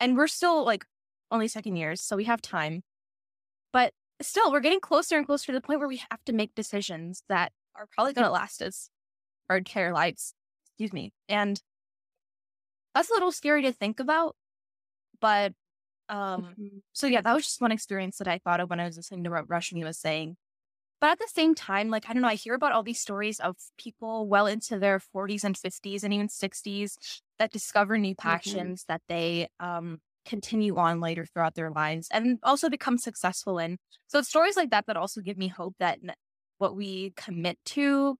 And 0.00 0.16
we're 0.16 0.26
still 0.26 0.64
like 0.64 0.84
only 1.30 1.48
second 1.48 1.76
years, 1.76 2.00
so 2.00 2.16
we 2.16 2.24
have 2.24 2.42
time. 2.42 2.82
But 3.72 3.92
still, 4.20 4.52
we're 4.52 4.60
getting 4.60 4.80
closer 4.80 5.16
and 5.16 5.26
closer 5.26 5.46
to 5.46 5.52
the 5.52 5.60
point 5.60 5.80
where 5.80 5.88
we 5.88 6.02
have 6.10 6.22
to 6.26 6.32
make 6.32 6.54
decisions 6.54 7.22
that 7.28 7.52
are 7.74 7.86
probably 7.94 8.12
going 8.12 8.24
to 8.24 8.30
last 8.30 8.62
us 8.62 8.90
our 9.48 9.58
entire 9.58 9.92
lives. 9.92 10.34
Excuse 10.66 10.92
me. 10.92 11.12
And 11.28 11.60
that's 12.94 13.10
a 13.10 13.14
little 13.14 13.32
scary 13.32 13.62
to 13.62 13.72
think 13.72 14.00
about. 14.00 14.36
But 15.20 15.52
um, 16.08 16.42
mm-hmm. 16.42 16.66
so 16.92 17.06
yeah, 17.06 17.20
that 17.20 17.34
was 17.34 17.44
just 17.44 17.60
one 17.60 17.72
experience 17.72 18.18
that 18.18 18.28
I 18.28 18.38
thought 18.38 18.60
of 18.60 18.70
when 18.70 18.80
I 18.80 18.84
was 18.84 18.96
listening 18.96 19.24
to 19.24 19.30
what 19.30 19.48
Rushmi 19.48 19.84
was 19.84 19.98
saying. 19.98 20.36
But 21.00 21.10
at 21.10 21.18
the 21.18 21.28
same 21.32 21.54
time, 21.54 21.90
like, 21.90 22.08
I 22.08 22.12
don't 22.12 22.22
know, 22.22 22.28
I 22.28 22.34
hear 22.36 22.54
about 22.54 22.72
all 22.72 22.82
these 22.82 23.00
stories 23.00 23.38
of 23.38 23.56
people 23.78 24.26
well 24.26 24.46
into 24.46 24.78
their 24.78 24.98
40s 24.98 25.44
and 25.44 25.54
50s 25.54 26.02
and 26.02 26.14
even 26.14 26.28
60s 26.28 26.96
that 27.38 27.52
discover 27.52 27.98
new 27.98 28.14
mm-hmm. 28.14 28.28
passions 28.28 28.82
mm-hmm. 28.82 28.92
that 28.92 29.02
they 29.08 29.48
um, 29.60 29.98
continue 30.24 30.76
on 30.76 31.00
later 31.00 31.26
throughout 31.26 31.54
their 31.54 31.70
lives 31.70 32.08
and 32.10 32.38
also 32.42 32.70
become 32.70 32.96
successful 32.96 33.58
in. 33.58 33.78
So 34.08 34.18
it's 34.18 34.28
stories 34.28 34.56
like 34.56 34.70
that 34.70 34.86
that 34.86 34.96
also 34.96 35.20
give 35.20 35.36
me 35.36 35.48
hope 35.48 35.74
that 35.78 35.98
what 36.58 36.74
we 36.74 37.12
commit 37.16 37.58
to, 37.66 38.16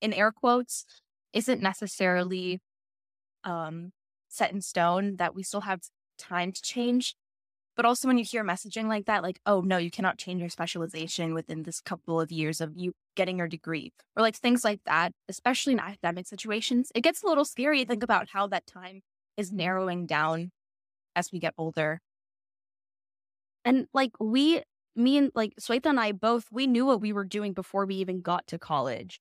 in 0.00 0.12
air 0.12 0.30
quotes, 0.30 0.84
isn't 1.32 1.60
necessarily 1.60 2.60
um, 3.42 3.90
set 4.28 4.52
in 4.52 4.60
stone, 4.60 5.16
that 5.16 5.34
we 5.34 5.42
still 5.42 5.62
have 5.62 5.80
time 6.18 6.52
to 6.52 6.62
change 6.62 7.16
but 7.76 7.84
also 7.84 8.08
when 8.08 8.18
you 8.18 8.24
hear 8.24 8.44
messaging 8.44 8.86
like 8.86 9.06
that, 9.06 9.22
like, 9.22 9.40
oh 9.46 9.60
no, 9.60 9.78
you 9.78 9.90
cannot 9.90 10.18
change 10.18 10.40
your 10.40 10.50
specialization 10.50 11.34
within 11.34 11.62
this 11.62 11.80
couple 11.80 12.20
of 12.20 12.30
years 12.30 12.60
of 12.60 12.72
you 12.76 12.92
getting 13.16 13.38
your 13.38 13.48
degree, 13.48 13.92
or 14.16 14.22
like 14.22 14.36
things 14.36 14.64
like 14.64 14.80
that, 14.84 15.12
especially 15.28 15.72
in 15.72 15.80
academic 15.80 16.26
situations, 16.26 16.92
it 16.94 17.02
gets 17.02 17.22
a 17.22 17.26
little 17.26 17.44
scary 17.44 17.80
to 17.80 17.88
think 17.88 18.02
about 18.02 18.28
how 18.30 18.46
that 18.46 18.66
time 18.66 19.00
is 19.36 19.52
narrowing 19.52 20.06
down 20.06 20.50
as 21.16 21.30
we 21.32 21.38
get 21.38 21.54
older. 21.56 22.00
And 23.64 23.86
like 23.94 24.12
we, 24.20 24.62
me 24.96 25.16
and 25.18 25.30
like 25.34 25.54
Sweta 25.60 25.86
and 25.86 26.00
I 26.00 26.12
both, 26.12 26.46
we 26.50 26.66
knew 26.66 26.84
what 26.84 27.00
we 27.00 27.12
were 27.12 27.24
doing 27.24 27.52
before 27.52 27.86
we 27.86 27.96
even 27.96 28.20
got 28.20 28.46
to 28.48 28.58
college. 28.58 29.20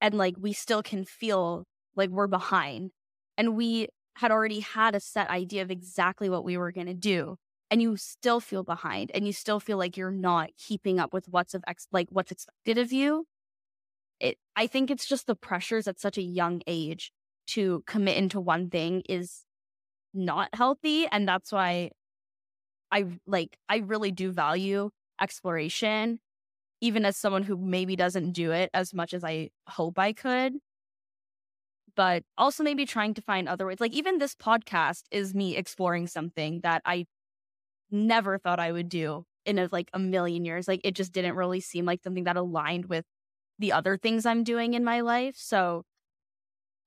And 0.00 0.14
like 0.14 0.34
we 0.38 0.52
still 0.52 0.82
can 0.82 1.04
feel 1.04 1.64
like 1.96 2.10
we're 2.10 2.26
behind. 2.26 2.90
And 3.36 3.56
we 3.56 3.88
had 4.16 4.30
already 4.30 4.60
had 4.60 4.94
a 4.94 5.00
set 5.00 5.30
idea 5.30 5.62
of 5.62 5.70
exactly 5.70 6.28
what 6.28 6.44
we 6.44 6.56
were 6.56 6.72
going 6.72 6.88
to 6.88 6.94
do 6.94 7.36
and 7.70 7.82
you 7.82 7.96
still 7.96 8.40
feel 8.40 8.62
behind 8.62 9.10
and 9.14 9.26
you 9.26 9.32
still 9.32 9.60
feel 9.60 9.78
like 9.78 9.96
you're 9.96 10.10
not 10.10 10.50
keeping 10.56 10.98
up 10.98 11.12
with 11.12 11.28
what's 11.28 11.54
of 11.54 11.64
ex- 11.66 11.88
like 11.92 12.08
what's 12.10 12.30
expected 12.30 12.78
of 12.78 12.92
you 12.92 13.26
it 14.20 14.38
i 14.56 14.66
think 14.66 14.90
it's 14.90 15.06
just 15.06 15.26
the 15.26 15.34
pressures 15.36 15.86
at 15.86 16.00
such 16.00 16.18
a 16.18 16.22
young 16.22 16.62
age 16.66 17.12
to 17.46 17.82
commit 17.86 18.16
into 18.16 18.40
one 18.40 18.68
thing 18.70 19.02
is 19.08 19.44
not 20.14 20.48
healthy 20.54 21.06
and 21.08 21.28
that's 21.28 21.52
why 21.52 21.90
i 22.90 23.04
like 23.26 23.56
i 23.68 23.78
really 23.78 24.10
do 24.10 24.30
value 24.32 24.90
exploration 25.20 26.18
even 26.80 27.04
as 27.04 27.16
someone 27.16 27.42
who 27.42 27.56
maybe 27.56 27.96
doesn't 27.96 28.32
do 28.32 28.52
it 28.52 28.70
as 28.74 28.94
much 28.94 29.12
as 29.14 29.24
i 29.24 29.50
hope 29.68 29.98
i 29.98 30.12
could. 30.12 30.54
But 31.96 32.22
also 32.36 32.62
maybe 32.62 32.86
trying 32.86 33.14
to 33.14 33.22
find 33.22 33.48
other 33.48 33.66
ways 33.66 33.80
like 33.80 33.92
even 33.92 34.18
this 34.18 34.34
podcast 34.34 35.02
is 35.10 35.34
me 35.34 35.56
exploring 35.56 36.06
something 36.06 36.60
that 36.60 36.80
i 36.84 37.06
never 37.90 38.38
thought 38.38 38.60
I 38.60 38.72
would 38.72 38.88
do 38.88 39.24
in 39.44 39.58
a, 39.58 39.68
like 39.72 39.90
a 39.92 39.98
million 39.98 40.44
years. 40.44 40.68
Like 40.68 40.80
it 40.84 40.94
just 40.94 41.12
didn't 41.12 41.36
really 41.36 41.60
seem 41.60 41.84
like 41.84 42.02
something 42.02 42.24
that 42.24 42.36
aligned 42.36 42.86
with 42.86 43.04
the 43.58 43.72
other 43.72 43.96
things 43.96 44.26
I'm 44.26 44.44
doing 44.44 44.74
in 44.74 44.84
my 44.84 45.00
life. 45.00 45.34
So 45.36 45.84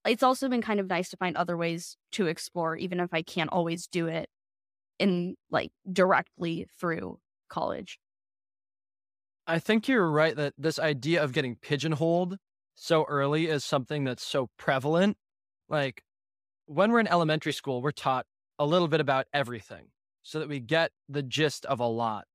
it's 0.05 0.23
also 0.23 0.49
been 0.49 0.61
kind 0.61 0.79
of 0.79 0.87
nice 0.87 1.09
to 1.09 1.17
find 1.17 1.35
other 1.35 1.57
ways 1.57 1.97
to 2.13 2.27
explore, 2.27 2.75
even 2.75 2.99
if 2.99 3.13
I 3.13 3.21
can't 3.21 3.49
always 3.51 3.87
do 3.87 4.07
it 4.07 4.29
in 4.99 5.35
like 5.49 5.71
directly 5.91 6.67
through 6.79 7.19
college. 7.49 7.99
I 9.47 9.59
think 9.59 9.87
you're 9.87 10.09
right 10.09 10.35
that 10.35 10.53
this 10.57 10.79
idea 10.79 11.23
of 11.23 11.33
getting 11.33 11.55
pigeonholed 11.55 12.37
so 12.75 13.05
early 13.07 13.47
is 13.47 13.65
something 13.65 14.03
that's 14.03 14.23
so 14.23 14.49
prevalent. 14.57 15.17
Like 15.67 16.03
when 16.67 16.91
we're 16.91 16.99
in 16.99 17.07
elementary 17.07 17.53
school, 17.53 17.81
we're 17.81 17.91
taught 17.91 18.25
a 18.59 18.65
little 18.65 18.87
bit 18.87 19.01
about 19.01 19.25
everything 19.33 19.87
so 20.23 20.39
that 20.39 20.49
we 20.49 20.60
get 20.60 20.91
the 21.10 21.23
gist 21.23 21.65
of 21.65 21.79
a 21.79 21.86
lot. 21.86 22.25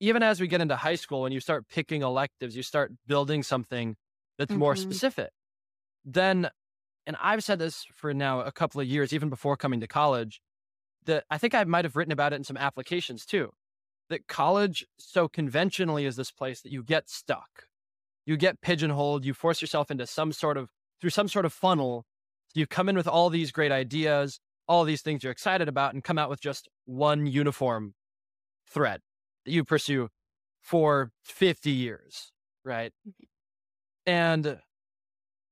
Even 0.00 0.22
as 0.22 0.40
we 0.40 0.48
get 0.48 0.60
into 0.60 0.76
high 0.76 0.96
school, 0.96 1.22
when 1.22 1.32
you 1.32 1.40
start 1.40 1.68
picking 1.68 2.02
electives, 2.02 2.56
you 2.56 2.62
start 2.62 2.92
building 3.06 3.42
something 3.42 3.96
that's 4.38 4.50
mm-hmm. 4.50 4.58
more 4.58 4.76
specific. 4.76 5.30
Then, 6.04 6.50
and 7.06 7.16
I've 7.22 7.44
said 7.44 7.58
this 7.58 7.86
for 7.94 8.12
now 8.12 8.40
a 8.40 8.52
couple 8.52 8.80
of 8.80 8.86
years, 8.86 9.12
even 9.12 9.28
before 9.28 9.56
coming 9.56 9.80
to 9.80 9.86
college, 9.86 10.40
that 11.04 11.24
I 11.30 11.38
think 11.38 11.54
I 11.54 11.64
might 11.64 11.84
have 11.84 11.96
written 11.96 12.12
about 12.12 12.32
it 12.32 12.36
in 12.36 12.44
some 12.44 12.56
applications 12.56 13.24
too. 13.24 13.50
That 14.08 14.26
college 14.26 14.84
so 14.98 15.28
conventionally 15.28 16.04
is 16.04 16.16
this 16.16 16.30
place 16.30 16.60
that 16.62 16.72
you 16.72 16.82
get 16.82 17.08
stuck. 17.08 17.66
You 18.26 18.36
get 18.36 18.60
pigeonholed, 18.60 19.24
you 19.24 19.34
force 19.34 19.60
yourself 19.60 19.90
into 19.90 20.06
some 20.06 20.32
sort 20.32 20.56
of, 20.56 20.70
through 21.00 21.10
some 21.10 21.28
sort 21.28 21.44
of 21.44 21.52
funnel. 21.52 22.04
You 22.54 22.66
come 22.66 22.88
in 22.88 22.96
with 22.96 23.08
all 23.08 23.30
these 23.30 23.52
great 23.52 23.72
ideas, 23.72 24.38
all 24.68 24.84
these 24.84 25.02
things 25.02 25.22
you're 25.22 25.32
excited 25.32 25.68
about 25.68 25.94
and 25.94 26.04
come 26.04 26.18
out 26.18 26.30
with 26.30 26.40
just 26.40 26.68
one 26.84 27.26
uniform 27.26 27.94
thread 28.68 29.00
that 29.44 29.52
you 29.52 29.64
pursue 29.64 30.08
for 30.60 31.10
50 31.24 31.70
years, 31.70 32.32
right? 32.64 32.92
Mm-hmm. 33.06 33.24
And 34.06 34.58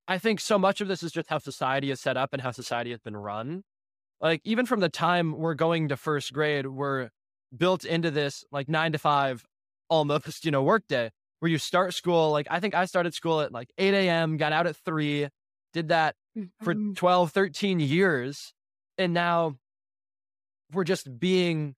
I 0.08 0.18
think 0.18 0.40
so 0.40 0.58
much 0.58 0.80
of 0.80 0.88
this 0.88 1.02
is 1.02 1.12
just 1.12 1.28
how 1.28 1.38
society 1.38 1.90
is 1.90 2.00
set 2.00 2.16
up 2.16 2.30
and 2.32 2.42
how 2.42 2.50
society 2.50 2.90
has 2.90 3.00
been 3.00 3.16
run. 3.16 3.62
Like, 4.20 4.40
even 4.44 4.66
from 4.66 4.80
the 4.80 4.88
time 4.88 5.38
we're 5.38 5.54
going 5.54 5.88
to 5.88 5.96
first 5.96 6.32
grade, 6.32 6.66
we're 6.66 7.10
built 7.56 7.84
into 7.84 8.10
this 8.10 8.44
like 8.52 8.68
nine 8.68 8.92
to 8.92 8.98
five 8.98 9.44
almost, 9.88 10.44
you 10.44 10.50
know, 10.50 10.62
workday 10.62 11.10
where 11.40 11.50
you 11.50 11.58
start 11.58 11.94
school. 11.94 12.30
Like, 12.30 12.46
I 12.50 12.60
think 12.60 12.74
I 12.74 12.84
started 12.84 13.14
school 13.14 13.40
at 13.40 13.52
like 13.52 13.70
8 13.78 13.94
a.m., 13.94 14.36
got 14.36 14.52
out 14.52 14.66
at 14.66 14.76
three, 14.76 15.28
did 15.72 15.88
that 15.88 16.14
for 16.62 16.74
mm-hmm. 16.74 16.92
12, 16.94 17.32
13 17.32 17.80
years. 17.80 18.52
And 19.00 19.14
now 19.14 19.56
we're 20.74 20.84
just 20.84 21.18
being 21.18 21.74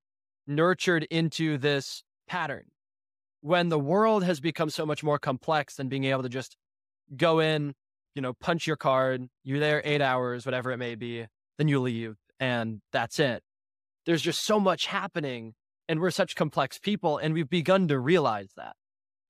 nurtured 0.48 1.04
into 1.04 1.56
this 1.56 2.02
pattern 2.26 2.64
when 3.42 3.68
the 3.68 3.78
world 3.78 4.24
has 4.24 4.40
become 4.40 4.70
so 4.70 4.85
much 4.85 5.04
more 5.04 5.20
complex 5.20 5.76
than 5.76 5.88
being 5.88 6.02
able 6.02 6.24
to 6.24 6.28
just 6.28 6.56
go 7.16 7.38
in, 7.38 7.74
you 8.16 8.22
know, 8.22 8.32
punch 8.32 8.66
your 8.66 8.76
card, 8.76 9.28
you're 9.44 9.61
there 9.61 9.80
eight 9.85 10.02
hours, 10.02 10.44
whatever 10.44 10.72
it 10.72 10.78
may 10.78 10.96
be, 10.96 11.26
then 11.58 11.68
you 11.68 11.78
leave, 11.78 12.16
and 12.40 12.80
that's 12.92 13.20
it. 13.20 13.44
There's 14.04 14.22
just 14.22 14.44
so 14.44 14.58
much 14.58 14.87
happening 14.87 15.54
And 15.88 16.00
we're 16.00 16.11
such 16.11 16.35
complex 16.35 16.78
people. 16.78 17.18
And 17.18 17.35
we've 17.35 17.50
begun 17.50 17.88
to 17.88 17.98
realize 17.98 18.52
that, 18.56 18.76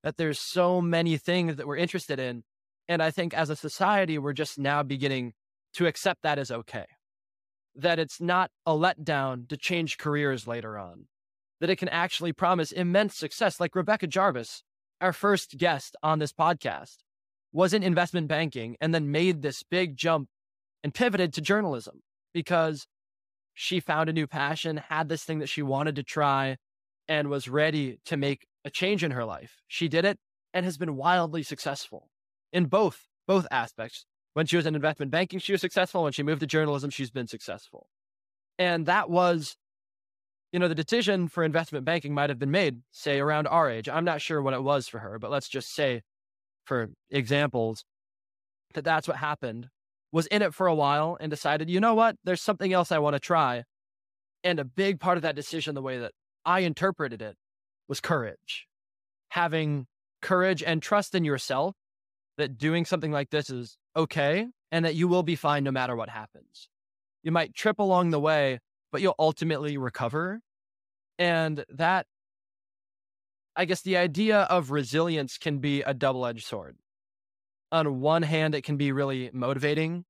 that 0.02 0.16
there's 0.16 0.38
so 0.38 0.80
many 0.80 1.16
things 1.16 1.56
that 1.56 1.66
we're 1.66 1.76
interested 1.76 2.18
in. 2.18 2.44
And 2.88 3.02
I 3.02 3.10
think 3.10 3.34
as 3.34 3.50
a 3.50 3.56
society, 3.56 4.18
we're 4.18 4.32
just 4.32 4.58
now 4.58 4.82
beginning 4.82 5.32
to 5.74 5.86
accept 5.86 6.22
that 6.22 6.38
as 6.38 6.50
okay. 6.50 6.86
That 7.74 7.98
it's 7.98 8.20
not 8.20 8.50
a 8.66 8.72
letdown 8.72 9.48
to 9.48 9.56
change 9.56 9.98
careers 9.98 10.46
later 10.46 10.78
on, 10.78 11.06
that 11.60 11.70
it 11.70 11.76
can 11.76 11.88
actually 11.88 12.32
promise 12.32 12.70
immense 12.70 13.16
success. 13.16 13.58
Like 13.60 13.74
Rebecca 13.74 14.06
Jarvis, 14.06 14.62
our 15.00 15.12
first 15.12 15.56
guest 15.56 15.96
on 16.02 16.18
this 16.18 16.32
podcast, 16.32 16.98
was 17.52 17.72
in 17.72 17.82
investment 17.82 18.28
banking 18.28 18.76
and 18.80 18.94
then 18.94 19.10
made 19.10 19.42
this 19.42 19.62
big 19.62 19.96
jump 19.96 20.28
and 20.84 20.92
pivoted 20.92 21.32
to 21.34 21.40
journalism 21.40 22.02
because 22.34 22.86
she 23.54 23.80
found 23.80 24.08
a 24.08 24.12
new 24.12 24.26
passion, 24.26 24.78
had 24.88 25.08
this 25.08 25.24
thing 25.24 25.38
that 25.38 25.48
she 25.48 25.62
wanted 25.62 25.96
to 25.96 26.02
try, 26.02 26.56
and 27.08 27.28
was 27.28 27.48
ready 27.48 27.98
to 28.06 28.16
make 28.16 28.46
a 28.64 28.70
change 28.70 29.04
in 29.04 29.10
her 29.10 29.24
life. 29.24 29.56
She 29.66 29.88
did 29.88 30.04
it 30.04 30.18
and 30.54 30.64
has 30.64 30.78
been 30.78 30.96
wildly 30.96 31.42
successful 31.42 32.08
in 32.52 32.66
both 32.66 33.08
both 33.26 33.46
aspects. 33.50 34.04
When 34.34 34.46
she 34.46 34.56
was 34.56 34.66
in 34.66 34.74
investment 34.74 35.10
banking, 35.10 35.38
she 35.38 35.52
was 35.52 35.60
successful. 35.60 36.04
When 36.04 36.12
she 36.12 36.22
moved 36.22 36.40
to 36.40 36.46
journalism, 36.46 36.90
she's 36.90 37.10
been 37.10 37.26
successful. 37.26 37.86
And 38.58 38.86
that 38.86 39.10
was, 39.10 39.56
you 40.52 40.58
know, 40.58 40.68
the 40.68 40.74
decision 40.74 41.28
for 41.28 41.44
investment 41.44 41.84
banking 41.84 42.14
might 42.14 42.30
have 42.30 42.38
been 42.38 42.50
made, 42.50 42.80
say, 42.90 43.18
around 43.20 43.46
our 43.46 43.70
age. 43.70 43.88
I'm 43.88 44.04
not 44.04 44.20
sure 44.20 44.40
what 44.40 44.54
it 44.54 44.62
was 44.62 44.88
for 44.88 45.00
her, 45.00 45.18
but 45.18 45.30
let's 45.30 45.48
just 45.48 45.74
say, 45.74 46.02
for 46.64 46.90
examples, 47.10 47.84
that 48.74 48.84
that's 48.84 49.08
what 49.08 49.18
happened 49.18 49.68
was 50.12 50.26
in 50.26 50.42
it 50.42 50.54
for 50.54 50.66
a 50.66 50.74
while 50.74 51.16
and 51.20 51.30
decided, 51.30 51.70
you 51.70 51.80
know 51.80 51.94
what, 51.94 52.16
there's 52.24 52.42
something 52.42 52.72
else 52.72 52.92
I 52.92 52.98
want 52.98 53.14
to 53.14 53.20
try. 53.20 53.64
And 54.44 54.58
a 54.58 54.64
big 54.64 55.00
part 55.00 55.16
of 55.16 55.22
that 55.22 55.36
decision, 55.36 55.74
the 55.74 55.82
way 55.82 55.98
that 55.98 56.12
I 56.44 56.60
interpreted 56.60 57.22
it, 57.22 57.36
was 57.88 58.00
courage. 58.00 58.66
Having 59.30 59.86
courage 60.20 60.62
and 60.62 60.82
trust 60.82 61.14
in 61.14 61.24
yourself 61.24 61.74
that 62.38 62.58
doing 62.58 62.84
something 62.84 63.12
like 63.12 63.30
this 63.30 63.50
is 63.50 63.76
okay 63.96 64.46
and 64.70 64.84
that 64.84 64.94
you 64.94 65.08
will 65.08 65.22
be 65.22 65.36
fine 65.36 65.64
no 65.64 65.70
matter 65.70 65.94
what 65.94 66.08
happens. 66.08 66.68
You 67.22 67.32
might 67.32 67.54
trip 67.54 67.78
along 67.78 68.10
the 68.10 68.20
way, 68.20 68.58
but 68.90 69.00
you'll 69.00 69.14
ultimately 69.18 69.76
recover. 69.76 70.40
And 71.18 71.64
that, 71.68 72.06
I 73.54 73.64
guess, 73.64 73.82
the 73.82 73.96
idea 73.96 74.40
of 74.42 74.70
resilience 74.70 75.38
can 75.38 75.58
be 75.58 75.82
a 75.82 75.94
double 75.94 76.26
edged 76.26 76.46
sword 76.46 76.76
on 77.72 78.00
one 78.00 78.22
hand, 78.22 78.54
it 78.54 78.62
can 78.62 78.76
be 78.76 78.92
really 78.92 79.30
motivating 79.32 80.04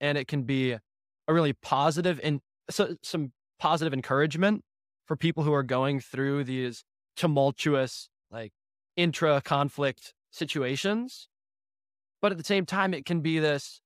and 0.00 0.16
it 0.16 0.28
can 0.28 0.44
be 0.44 0.72
a 0.72 0.80
really 1.28 1.52
positive 1.52 2.20
and 2.22 2.40
so, 2.70 2.94
some 3.02 3.32
positive 3.58 3.92
encouragement 3.92 4.62
for 5.06 5.16
people 5.16 5.42
who 5.42 5.52
are 5.52 5.64
going 5.64 6.00
through 6.00 6.44
these 6.44 6.84
tumultuous, 7.16 8.08
like 8.30 8.52
intra 8.96 9.40
conflict 9.40 10.14
situations. 10.30 11.28
But 12.20 12.32
at 12.32 12.38
the 12.38 12.44
same 12.44 12.66
time, 12.66 12.94
it 12.94 13.04
can 13.04 13.20
be 13.20 13.38
this 13.38 13.80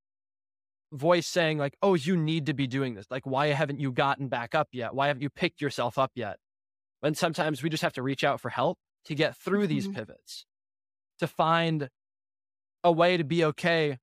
voice 0.92 1.26
saying, 1.26 1.58
like, 1.58 1.76
oh, 1.82 1.94
you 1.94 2.16
need 2.16 2.46
to 2.46 2.54
be 2.54 2.66
doing 2.66 2.94
this. 2.94 3.06
Like, 3.10 3.26
why 3.26 3.48
haven't 3.48 3.80
you 3.80 3.92
gotten 3.92 4.28
back 4.28 4.54
up 4.54 4.68
yet? 4.72 4.94
Why 4.94 5.08
haven't 5.08 5.22
you 5.22 5.30
picked 5.30 5.60
yourself 5.60 5.98
up 5.98 6.12
yet? 6.14 6.36
And 7.02 7.16
sometimes 7.16 7.62
we 7.62 7.70
just 7.70 7.82
have 7.82 7.94
to 7.94 8.02
reach 8.02 8.24
out 8.24 8.40
for 8.40 8.48
help 8.48 8.78
to 9.06 9.14
get 9.14 9.36
through 9.36 9.62
mm-hmm. 9.62 9.68
these 9.68 9.88
pivots, 9.88 10.46
to 11.18 11.26
find 11.26 11.88
a 12.84 12.92
way 12.92 13.16
to 13.16 13.24
be 13.24 13.44
okay 13.44 13.98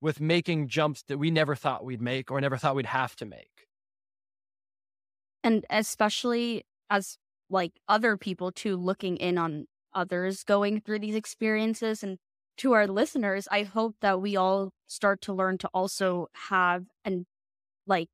with 0.00 0.20
making 0.20 0.68
jumps 0.68 1.02
that 1.08 1.18
we 1.18 1.30
never 1.30 1.54
thought 1.54 1.84
we'd 1.84 2.02
make 2.02 2.30
or 2.30 2.40
never 2.40 2.56
thought 2.56 2.76
we'd 2.76 2.86
have 2.86 3.16
to 3.16 3.24
make. 3.24 3.66
And 5.42 5.64
especially 5.70 6.64
as 6.90 7.18
like 7.50 7.72
other 7.88 8.16
people 8.16 8.52
too 8.52 8.76
looking 8.76 9.16
in 9.16 9.38
on 9.38 9.66
others 9.94 10.44
going 10.44 10.80
through 10.80 10.98
these 10.98 11.14
experiences 11.14 12.02
and 12.02 12.18
to 12.58 12.72
our 12.72 12.86
listeners, 12.86 13.48
I 13.50 13.62
hope 13.64 13.96
that 14.00 14.20
we 14.20 14.36
all 14.36 14.72
start 14.86 15.20
to 15.22 15.32
learn 15.32 15.58
to 15.58 15.68
also 15.74 16.28
have 16.48 16.84
and 17.04 17.26
like 17.86 18.08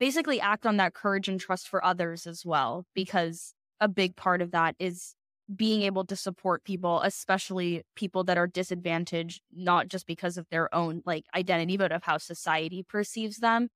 basically 0.00 0.40
act 0.40 0.66
on 0.66 0.76
that 0.78 0.94
courage 0.94 1.28
and 1.28 1.40
trust 1.40 1.68
for 1.68 1.84
others 1.84 2.26
as 2.26 2.44
well, 2.44 2.84
because 2.94 3.54
a 3.80 3.88
big 3.88 4.16
part 4.16 4.42
of 4.42 4.50
that 4.52 4.74
is 4.78 5.14
being 5.54 5.82
able 5.82 6.04
to 6.06 6.16
support 6.16 6.64
people, 6.64 7.00
especially 7.02 7.82
people 7.94 8.24
that 8.24 8.38
are 8.38 8.46
disadvantaged, 8.48 9.40
not 9.54 9.88
just 9.88 10.06
because 10.06 10.36
of 10.38 10.46
their 10.50 10.74
own 10.74 11.02
like 11.06 11.24
identity, 11.34 11.76
but 11.76 11.92
of 11.92 12.02
how 12.04 12.18
society 12.18 12.84
perceives 12.88 13.38
them 13.38 13.68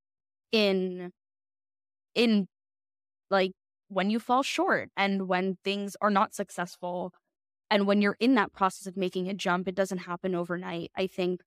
in 0.53 1.13
in 2.15 2.47
like 3.31 3.53
when 3.89 4.11
you 4.11 4.19
fall 4.21 4.43
short 4.43 4.91
and 4.97 5.29
when 5.29 5.59
things 5.65 5.97
are 6.01 6.11
not 6.11 6.35
successful 6.35 7.13
and 7.71 7.87
when 7.87 8.03
you're 8.03 8.17
in 8.19 8.35
that 8.35 8.53
process 8.53 8.87
of 8.87 8.97
making 8.97 9.29
a 9.29 9.35
jump 9.35 9.69
it 9.69 9.75
doesn't 9.75 9.99
happen 9.99 10.35
overnight 10.35 10.91
i 10.97 11.07
think 11.07 11.43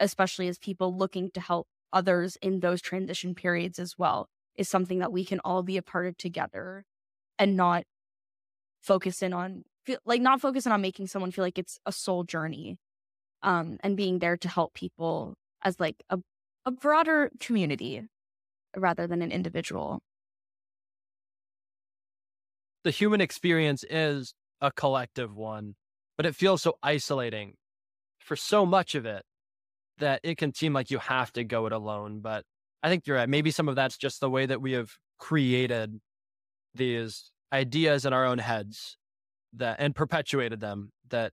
especially 0.00 0.48
as 0.48 0.58
people 0.58 0.96
looking 0.96 1.30
to 1.30 1.40
help 1.40 1.66
others 1.92 2.36
in 2.42 2.60
those 2.60 2.82
transition 2.82 3.34
periods 3.34 3.78
as 3.78 3.94
well 3.96 4.28
is 4.56 4.68
something 4.68 4.98
that 4.98 5.12
we 5.12 5.24
can 5.24 5.40
all 5.40 5.62
be 5.62 5.76
a 5.76 5.82
part 5.82 6.06
of 6.06 6.16
together 6.16 6.84
and 7.38 7.56
not 7.56 7.84
focus 8.82 9.22
in 9.22 9.32
on 9.32 9.62
like 10.04 10.20
not 10.20 10.40
focusing 10.40 10.72
on 10.72 10.80
making 10.80 11.06
someone 11.06 11.30
feel 11.30 11.44
like 11.44 11.58
it's 11.58 11.78
a 11.86 11.92
sole 11.92 12.24
journey 12.24 12.76
um 13.42 13.78
and 13.82 13.96
being 13.96 14.18
there 14.18 14.36
to 14.36 14.48
help 14.48 14.74
people 14.74 15.34
as 15.62 15.80
like 15.80 16.02
a, 16.10 16.18
a 16.66 16.70
broader 16.70 17.30
community 17.40 18.02
rather 18.76 19.06
than 19.06 19.22
an 19.22 19.32
individual. 19.32 20.00
The 22.84 22.90
human 22.90 23.20
experience 23.20 23.84
is 23.88 24.34
a 24.60 24.70
collective 24.70 25.34
one 25.34 25.74
but 26.16 26.26
it 26.26 26.34
feels 26.34 26.62
so 26.62 26.74
isolating 26.82 27.54
for 28.20 28.36
so 28.36 28.64
much 28.64 28.94
of 28.94 29.04
it 29.06 29.22
that 29.98 30.20
it 30.22 30.38
can 30.38 30.54
seem 30.54 30.72
like 30.72 30.90
you 30.90 30.98
have 30.98 31.32
to 31.32 31.44
go 31.44 31.66
it 31.66 31.72
alone 31.72 32.20
but 32.20 32.44
i 32.82 32.88
think 32.88 33.06
you're 33.06 33.16
right 33.16 33.28
maybe 33.28 33.50
some 33.50 33.68
of 33.68 33.76
that's 33.76 33.96
just 33.96 34.20
the 34.20 34.30
way 34.30 34.46
that 34.46 34.60
we 34.60 34.72
have 34.72 34.90
created 35.18 36.00
these 36.74 37.30
ideas 37.52 38.04
in 38.04 38.12
our 38.12 38.24
own 38.24 38.38
heads 38.38 38.96
that 39.52 39.76
and 39.78 39.94
perpetuated 39.94 40.60
them 40.60 40.90
that 41.10 41.32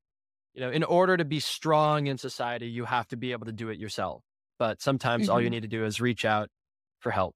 you 0.53 0.61
know 0.61 0.69
in 0.69 0.83
order 0.83 1.17
to 1.17 1.25
be 1.25 1.39
strong 1.39 2.07
in 2.07 2.17
society 2.17 2.67
you 2.67 2.85
have 2.85 3.07
to 3.07 3.17
be 3.17 3.31
able 3.31 3.45
to 3.45 3.51
do 3.51 3.69
it 3.69 3.79
yourself 3.79 4.23
but 4.59 4.81
sometimes 4.81 5.23
mm-hmm. 5.23 5.31
all 5.31 5.41
you 5.41 5.47
mm-hmm. 5.47 5.53
need 5.53 5.61
to 5.61 5.67
do 5.67 5.85
is 5.85 5.99
reach 5.99 6.25
out 6.25 6.49
for 6.99 7.11
help 7.11 7.33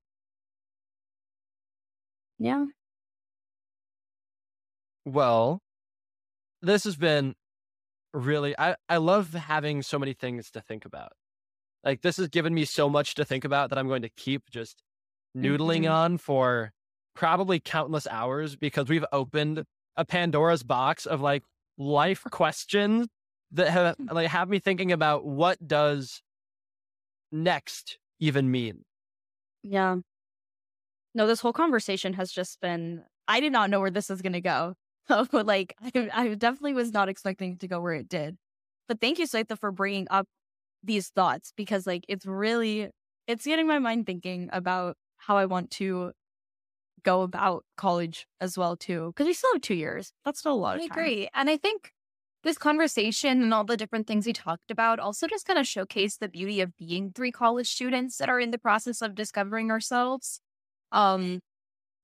yeah 2.38 2.65
well 5.06 5.62
this 6.65 6.84
has 6.84 6.95
been 6.95 7.36
really 8.13 8.58
i 8.58 8.75
i 8.89 8.97
love 8.97 9.34
having 9.34 9.82
so 9.82 9.99
many 9.99 10.13
things 10.13 10.49
to 10.51 10.62
think 10.62 10.86
about 10.86 11.12
like 11.84 12.01
this 12.01 12.17
has 12.17 12.28
given 12.30 12.54
me 12.54 12.65
so 12.65 12.89
much 12.89 13.15
to 13.15 13.25
think 13.25 13.43
about 13.43 13.69
that 13.69 13.78
i'm 13.78 13.88
going 13.88 14.01
to 14.01 14.10
keep 14.10 14.49
just 14.49 14.82
noodling 15.36 15.84
mm-hmm. 15.84 15.91
on 15.91 16.17
for 16.17 16.71
probably 17.15 17.60
countless 17.60 18.08
hours 18.08 18.56
because 18.56 18.88
we've 18.89 19.06
opened 19.12 19.63
a 19.95 20.06
Pandora's 20.06 20.63
box 20.63 21.06
of 21.06 21.21
like 21.21 21.43
life 21.78 22.23
questions 22.30 23.08
that 23.51 23.69
have 23.69 23.95
hmm. 23.95 24.08
like 24.12 24.30
have 24.30 24.49
me 24.49 24.60
thinking 24.60 24.91
about 24.91 25.25
what 25.25 25.65
does 25.65 26.21
next 27.32 27.97
even 28.19 28.51
mean. 28.51 28.84
Yeah. 29.63 29.97
No, 31.13 31.28
this 31.28 31.39
whole 31.39 31.54
conversation 31.54 32.13
has 32.13 32.32
just 32.32 32.60
been 32.62 33.04
I 33.28 33.39
did 33.39 33.51
not 33.51 33.69
know 33.69 33.80
where 33.80 33.91
this 33.91 34.10
is 34.10 34.21
going 34.21 34.34
to 34.34 34.41
go. 34.41 34.75
like 35.32 35.76
I, 35.82 36.10
I 36.13 36.34
definitely 36.36 36.74
was 36.74 36.91
not 36.91 37.10
expecting 37.10 37.58
to 37.58 37.68
go 37.68 37.80
where 37.82 37.94
it 37.94 38.10
did. 38.10 38.38
But 38.88 39.02
thank 39.02 39.20
you, 39.20 39.26
Sweta, 39.26 39.58
for 39.58 39.72
bringing 39.72 40.08
up 40.10 40.28
these 40.84 41.10
thoughts 41.10 41.52
because 41.56 41.88
like 41.88 42.06
it's 42.08 42.26
really 42.26 42.89
it's 43.28 43.46
getting 43.46 43.68
my 43.68 43.80
mind 43.80 44.06
thinking 44.06 44.50
about 44.54 44.96
how 45.18 45.38
I 45.38 45.46
want 45.46 45.72
to 45.72 46.12
go 47.04 47.22
about 47.22 47.63
college 47.78 48.28
as 48.41 48.58
well 48.58 48.76
too 48.76 49.13
because 49.15 49.28
we 49.28 49.34
still 49.34 49.54
have 49.54 49.62
two 49.62 49.76
years 49.76 50.12
that's 50.26 50.39
still 50.39 50.54
a 50.54 50.56
lot 50.56 50.80
I 50.80 50.84
of 50.84 50.89
time. 50.89 50.98
agree 50.98 51.30
and 51.36 51.50
i 51.50 51.56
think 51.56 51.91
this 52.44 52.58
conversation 52.58 53.44
and 53.44 53.54
all 53.54 53.63
the 53.63 53.78
different 53.78 54.08
things 54.08 54.26
we 54.26 54.34
talked 54.34 54.72
about 54.72 55.00
also 55.00 55.28
just 55.28 55.46
kind 55.46 55.60
of 55.60 55.68
showcase 55.68 56.18
the 56.18 56.28
beauty 56.28 56.62
of 56.62 56.76
being 56.78 57.12
three 57.12 57.32
college 57.32 57.68
students 57.70 58.18
that 58.18 58.28
are 58.28 58.39
in 58.39 58.50
the 58.50 58.58
process 58.58 59.04
of 59.04 59.13
discovering 59.13 59.70
ourselves 59.70 60.41
um 60.91 61.39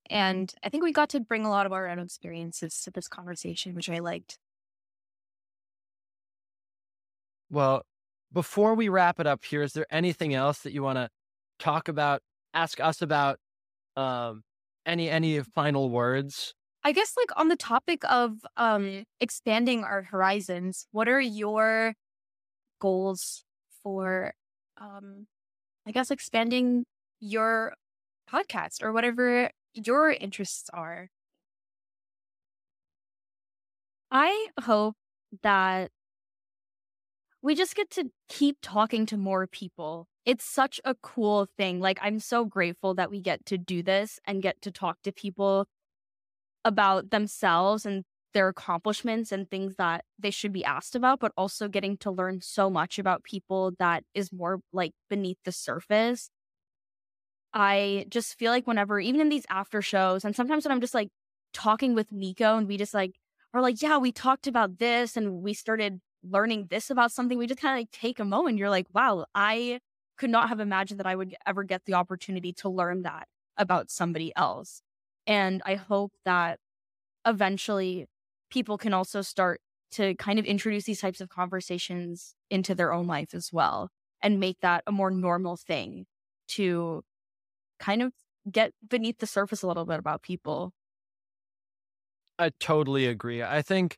and 0.09 0.53
i 0.63 0.69
think 0.69 0.83
we 0.83 0.91
got 0.91 1.09
to 1.09 1.19
bring 1.19 1.45
a 1.45 1.49
lot 1.49 1.65
of 1.65 1.71
our 1.71 1.87
own 1.87 1.99
experiences 1.99 2.81
to 2.81 2.91
this 2.91 3.07
conversation 3.07 3.73
which 3.73 3.89
i 3.89 3.99
liked 3.99 4.37
well 7.49 7.83
before 8.33 8.75
we 8.75 8.89
wrap 8.89 9.19
it 9.19 9.27
up 9.27 9.43
here 9.43 9.61
is 9.61 9.73
there 9.73 9.87
anything 9.91 10.33
else 10.33 10.59
that 10.59 10.73
you 10.73 10.83
want 10.83 10.97
to 10.97 11.09
talk 11.59 11.87
about 11.87 12.21
ask 12.53 12.79
us 12.79 13.01
about 13.01 13.37
um 13.95 14.43
any 14.85 15.09
any 15.09 15.41
final 15.41 15.89
words? 15.89 16.53
I 16.83 16.91
guess 16.91 17.13
like 17.15 17.29
on 17.39 17.47
the 17.47 17.55
topic 17.55 18.03
of 18.09 18.39
um 18.57 19.05
expanding 19.19 19.83
our 19.83 20.03
horizons, 20.03 20.87
what 20.91 21.07
are 21.07 21.21
your 21.21 21.93
goals 22.79 23.43
for 23.83 24.33
um 24.77 25.27
I 25.87 25.91
guess 25.91 26.11
expanding 26.11 26.85
your 27.19 27.73
podcast 28.31 28.81
or 28.81 28.93
whatever 28.93 29.49
your 29.73 30.11
interests 30.11 30.69
are? 30.73 31.09
I 34.11 34.47
hope 34.59 34.95
that 35.43 35.91
we 37.41 37.55
just 37.55 37.75
get 37.75 37.89
to 37.91 38.11
keep 38.29 38.57
talking 38.61 39.05
to 39.07 39.17
more 39.17 39.47
people. 39.47 40.07
It's 40.25 40.45
such 40.45 40.79
a 40.85 40.95
cool 40.95 41.47
thing. 41.57 41.79
Like, 41.79 41.99
I'm 42.01 42.19
so 42.19 42.45
grateful 42.45 42.93
that 42.95 43.09
we 43.09 43.19
get 43.19 43.45
to 43.47 43.57
do 43.57 43.81
this 43.81 44.19
and 44.25 44.43
get 44.43 44.61
to 44.61 44.71
talk 44.71 44.97
to 45.03 45.11
people 45.11 45.67
about 46.63 47.11
themselves 47.11 47.85
and 47.85 48.03
their 48.33 48.47
accomplishments 48.47 49.31
and 49.31 49.49
things 49.49 49.75
that 49.77 50.05
they 50.19 50.31
should 50.31 50.53
be 50.53 50.63
asked 50.63 50.95
about, 50.95 51.19
but 51.19 51.33
also 51.35 51.67
getting 51.67 51.97
to 51.97 52.11
learn 52.11 52.39
so 52.41 52.69
much 52.69 52.99
about 52.99 53.23
people 53.23 53.71
that 53.79 54.03
is 54.13 54.31
more 54.31 54.61
like 54.71 54.93
beneath 55.09 55.37
the 55.43 55.51
surface. 55.51 56.29
I 57.53 58.05
just 58.09 58.37
feel 58.37 58.51
like 58.51 58.67
whenever, 58.67 58.99
even 58.99 59.21
in 59.21 59.29
these 59.29 59.45
after 59.49 59.81
shows, 59.81 60.23
and 60.25 60.35
sometimes 60.35 60.65
when 60.65 60.71
I'm 60.71 60.81
just 60.81 60.93
like 60.93 61.09
talking 61.53 61.93
with 61.95 62.11
Nico 62.11 62.57
and 62.57 62.67
we 62.67 62.77
just 62.77 62.93
like 62.93 63.15
are 63.53 63.61
like, 63.61 63.81
yeah, 63.81 63.97
we 63.97 64.11
talked 64.11 64.47
about 64.47 64.79
this 64.79 65.17
and 65.17 65.41
we 65.41 65.53
started 65.53 65.99
learning 66.23 66.67
this 66.69 66.89
about 66.89 67.11
something, 67.11 67.37
we 67.37 67.47
just 67.47 67.59
kind 67.59 67.77
of 67.77 67.81
like 67.81 67.91
take 67.91 68.19
a 68.19 68.25
moment. 68.25 68.57
You're 68.57 68.69
like, 68.69 68.87
wow, 68.93 69.25
I 69.35 69.79
could 70.17 70.29
not 70.29 70.49
have 70.49 70.59
imagined 70.59 70.99
that 70.99 71.07
I 71.07 71.15
would 71.15 71.35
ever 71.45 71.63
get 71.63 71.83
the 71.85 71.95
opportunity 71.95 72.53
to 72.53 72.69
learn 72.69 73.01
that 73.03 73.27
about 73.57 73.89
somebody 73.89 74.31
else. 74.35 74.81
And 75.27 75.61
I 75.65 75.75
hope 75.75 76.13
that 76.25 76.59
eventually 77.25 78.05
people 78.49 78.77
can 78.77 78.93
also 78.93 79.21
start 79.21 79.61
to 79.91 80.15
kind 80.15 80.39
of 80.39 80.45
introduce 80.45 80.85
these 80.85 81.01
types 81.01 81.21
of 81.21 81.29
conversations 81.29 82.33
into 82.49 82.73
their 82.73 82.93
own 82.93 83.07
life 83.07 83.33
as 83.33 83.51
well 83.51 83.89
and 84.21 84.39
make 84.39 84.59
that 84.61 84.83
a 84.87 84.91
more 84.91 85.11
normal 85.11 85.57
thing 85.57 86.05
to 86.47 87.03
kind 87.81 88.01
of 88.01 88.13
get 88.49 88.71
beneath 88.87 89.17
the 89.17 89.27
surface 89.27 89.63
a 89.63 89.67
little 89.67 89.85
bit 89.85 89.99
about 89.99 90.21
people. 90.21 90.71
I 92.39 92.51
totally 92.59 93.07
agree. 93.07 93.43
I 93.43 93.61
think 93.61 93.97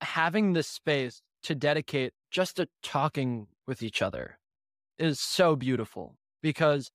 having 0.00 0.52
this 0.52 0.66
space 0.66 1.22
to 1.44 1.54
dedicate 1.54 2.12
just 2.30 2.56
to 2.56 2.68
talking 2.82 3.46
with 3.66 3.82
each 3.82 4.02
other 4.02 4.38
is 4.98 5.20
so 5.20 5.54
beautiful 5.54 6.16
because 6.42 6.90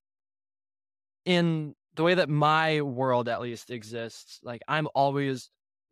in 1.25 1.73
the 1.95 2.03
way 2.03 2.15
that 2.15 2.29
my 2.29 2.81
world 2.81 3.27
at 3.27 3.41
least 3.41 3.69
exists, 3.69 4.39
like 4.43 4.61
I'm 4.67 4.87
always 4.93 5.49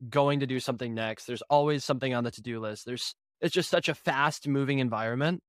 going 0.10 0.42
to 0.42 0.48
do 0.48 0.60
something 0.60 0.94
next. 0.94 1.26
There's 1.26 1.42
always 1.44 1.84
something 1.84 2.14
on 2.14 2.24
the 2.24 2.32
to-do 2.32 2.60
list. 2.60 2.86
There's 2.86 3.16
it's 3.42 3.54
just 3.54 3.70
such 3.70 3.90
a 3.90 3.96
fast 3.96 4.48
moving 4.48 4.80
environment 4.80 5.42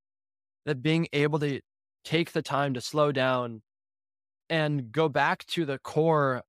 that 0.65 0.83
being 0.83 1.09
able 1.13 1.39
to 1.41 1.61
take 2.05 2.33
the 2.33 2.43
time 2.43 2.75
to 2.75 2.81
slow 2.81 3.13
down 3.13 3.63
and 4.49 4.93
go 4.93 5.09
back 5.09 5.45
to 5.47 5.65
the 5.65 5.79
core 5.79 6.43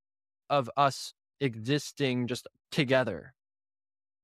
of 0.50 0.70
us 0.78 1.14
existing 1.40 2.28
just 2.28 2.48
together. 2.72 3.34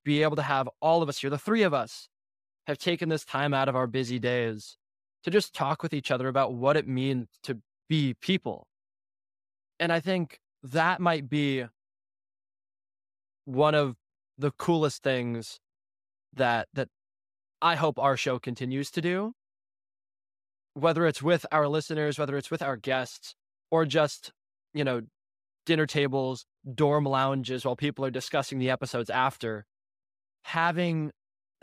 Be 0.04 0.24
able 0.24 0.36
to 0.36 0.42
have 0.42 0.70
all 0.82 1.02
of 1.02 1.10
us 1.10 1.20
here, 1.20 1.30
the 1.30 1.38
three 1.38 1.64
of 1.64 1.74
us, 1.74 2.10
have 2.68 2.78
taken 2.78 3.10
this 3.10 3.26
time 3.26 3.54
out 3.54 3.70
of 3.70 3.76
our 3.76 3.88
busy 3.88 4.20
days 4.20 4.78
to 5.24 5.32
just 5.32 5.54
talk 5.54 5.82
with 5.84 5.94
each 5.94 6.12
other 6.12 6.28
about 6.28 6.54
what 6.54 6.78
it 6.78 6.88
means 6.88 7.28
to 7.44 7.60
be 7.90 8.14
people. 8.22 8.68
And 9.80 9.92
I 9.92 10.00
think 10.00 10.40
that 10.64 11.02
might 11.02 11.30
be 11.30 11.66
one 13.46 13.76
of 13.76 13.96
the 14.38 14.52
coolest 14.52 15.04
things 15.04 15.60
that 16.34 16.68
that 16.74 16.90
I 17.62 17.76
hope 17.76 18.00
our 18.00 18.18
show 18.18 18.40
continues 18.40 18.92
to 18.92 19.02
do. 19.02 19.34
Whether 20.74 21.06
it's 21.06 21.22
with 21.22 21.46
our 21.52 21.68
listeners, 21.68 22.18
whether 22.18 22.36
it's 22.36 22.50
with 22.50 22.62
our 22.62 22.78
guests, 22.78 23.36
or 23.74 23.88
just, 23.88 24.32
you 24.76 24.84
know, 24.84 25.02
dinner 25.66 25.88
tables, 25.88 26.46
dorm 26.76 27.06
lounges 27.06 27.66
while 27.66 27.76
people 27.76 28.06
are 28.06 28.12
discussing 28.12 28.60
the 28.60 28.70
episodes 28.70 29.10
after, 29.10 29.66
having 30.44 31.10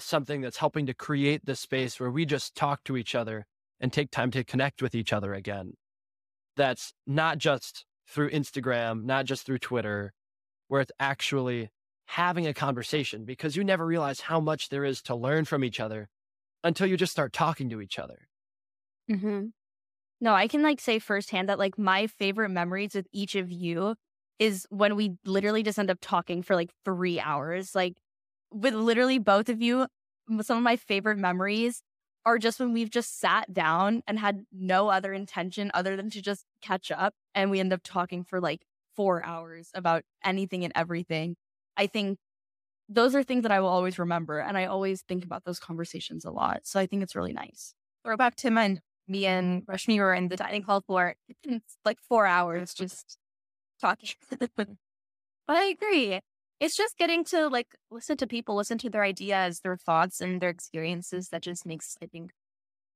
something 0.01 0.41
that's 0.41 0.57
helping 0.57 0.87
to 0.87 0.93
create 0.93 1.47
this 1.47 1.61
space 1.61 2.01
where 2.01 2.11
we 2.11 2.27
just 2.27 2.57
talk 2.57 2.83
to 2.83 2.97
each 2.97 3.15
other 3.15 3.47
and 3.79 3.93
take 3.93 4.11
time 4.11 4.33
to 4.33 4.43
connect 4.43 4.83
with 4.83 4.93
each 4.93 5.13
other 5.13 5.35
again. 5.35 5.75
That's 6.57 6.93
not 7.07 7.39
just 7.39 7.85
through 8.09 8.31
Instagram, 8.31 9.05
not 9.05 9.25
just 9.25 9.47
through 9.47 9.59
Twitter, 9.59 10.13
where 10.67 10.81
it's 10.81 10.91
actually 10.99 11.71
having 12.07 12.45
a 12.45 12.53
conversation 12.53 13.25
because 13.25 13.55
you 13.55 13.63
never 13.63 13.87
realize 13.87 14.23
how 14.23 14.41
much 14.41 14.69
there 14.69 14.85
is 14.85 15.01
to 15.03 15.15
learn 15.15 15.45
from 15.45 15.63
each 15.63 15.79
other 15.79 16.09
until 16.65 16.89
you 16.89 16.97
just 16.97 17.13
start 17.13 17.33
talking 17.33 17.71
to 17.71 17.81
each 17.81 18.01
other. 18.01 18.27
Mm-hmm. 19.09 19.47
No, 20.21 20.35
I 20.35 20.49
can 20.49 20.63
like 20.63 20.81
say 20.81 20.99
firsthand 20.99 21.49
that 21.49 21.59
like 21.59 21.79
my 21.79 22.07
favorite 22.07 22.51
memories 22.51 22.95
with 22.95 23.07
each 23.13 23.35
of 23.35 23.51
you 23.51 23.95
is 24.39 24.67
when 24.71 24.97
we 24.97 25.17
literally 25.25 25.63
just 25.63 25.79
end 25.79 25.91
up 25.91 25.99
talking 26.01 26.43
for 26.43 26.55
like 26.55 26.73
three 26.85 27.19
hours. 27.21 27.75
Like 27.75 27.95
with 28.53 28.75
literally 28.75 29.19
both 29.19 29.49
of 29.49 29.63
you, 29.63 29.87
some 30.43 30.59
of 30.59 30.63
my 30.63 30.77
favorite 30.77 31.19
memories 31.19 31.83
are 32.27 32.39
just 32.39 32.61
when 32.61 32.73
we've 32.73 32.91
just 32.91 33.19
sat 33.19 33.53
down 33.53 34.03
and 34.07 34.19
had 34.19 34.45
no 34.53 34.89
other 34.89 35.13
intention 35.15 35.71
other 35.73 35.97
than 35.97 36.11
to 36.11 36.21
just 36.21 36.45
catch 36.61 36.91
up. 36.91 37.15
And 37.35 37.51
we 37.51 37.61
end 37.61 37.73
up 37.73 37.81
talking 37.83 38.25
for 38.25 38.41
like 38.41 38.63
four 38.95 39.25
hours 39.25 39.71
about 39.75 40.03
anything 40.23 40.65
and 40.65 40.73
everything. 40.77 41.37
I 41.79 41.87
think 41.87 42.19
those 42.89 43.15
are 43.15 43.23
things 43.23 43.43
that 43.43 43.53
I 43.53 43.61
will 43.61 43.69
always 43.69 43.99
remember. 43.99 44.41
And 44.41 44.59
I 44.59 44.67
always 44.67 45.03
think 45.03 45.25
about 45.25 45.45
those 45.45 45.61
conversations 45.61 46.25
a 46.25 46.31
lot. 46.31 46.61
So 46.65 46.81
I 46.81 46.87
think 46.87 47.03
it's 47.03 47.17
really 47.17 47.33
nice. 47.33 47.75
About 48.05 48.37
Tim 48.37 48.59
and 48.59 48.81
me 49.11 49.27
and 49.27 49.67
Rushmi 49.67 49.99
were 49.99 50.15
in 50.15 50.29
the 50.29 50.37
dining 50.37 50.63
hall 50.63 50.83
for 50.87 51.17
like 51.85 51.99
four 52.09 52.27
hours 52.27 52.73
just 52.73 53.19
talking. 53.81 54.11
but 54.57 54.69
I 55.49 55.65
agree. 55.65 56.21
It's 56.61 56.77
just 56.77 56.97
getting 56.97 57.25
to 57.25 57.49
like 57.49 57.69
listen 57.91 58.17
to 58.19 58.27
people, 58.27 58.55
listen 58.55 58.79
to 58.79 58.91
their 58.91 59.03
ideas, 59.03 59.61
their 59.61 59.77
thoughts, 59.77 60.21
and 60.21 60.41
their 60.41 60.51
experiences 60.51 61.31
that 61.31 61.43
just 61.43 61.67
makes, 61.67 61.97
I 62.03 62.07
think, 62.07 62.31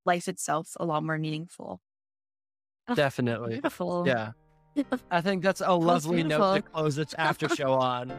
life 0.07 0.29
itself 0.29 0.69
a 0.79 0.85
lot 0.85 1.03
more 1.03 1.19
meaningful. 1.19 1.81
Definitely. 2.95 3.55
Beautiful. 3.55 4.05
Yeah. 4.07 4.33
I 5.11 5.21
think 5.21 5.43
that's 5.43 5.63
a 5.65 5.73
lovely 5.73 6.23
note 6.23 6.57
to 6.57 6.63
close 6.63 6.99
its 6.99 7.15
after 7.15 7.49
show 7.57 7.73
on. 7.73 8.13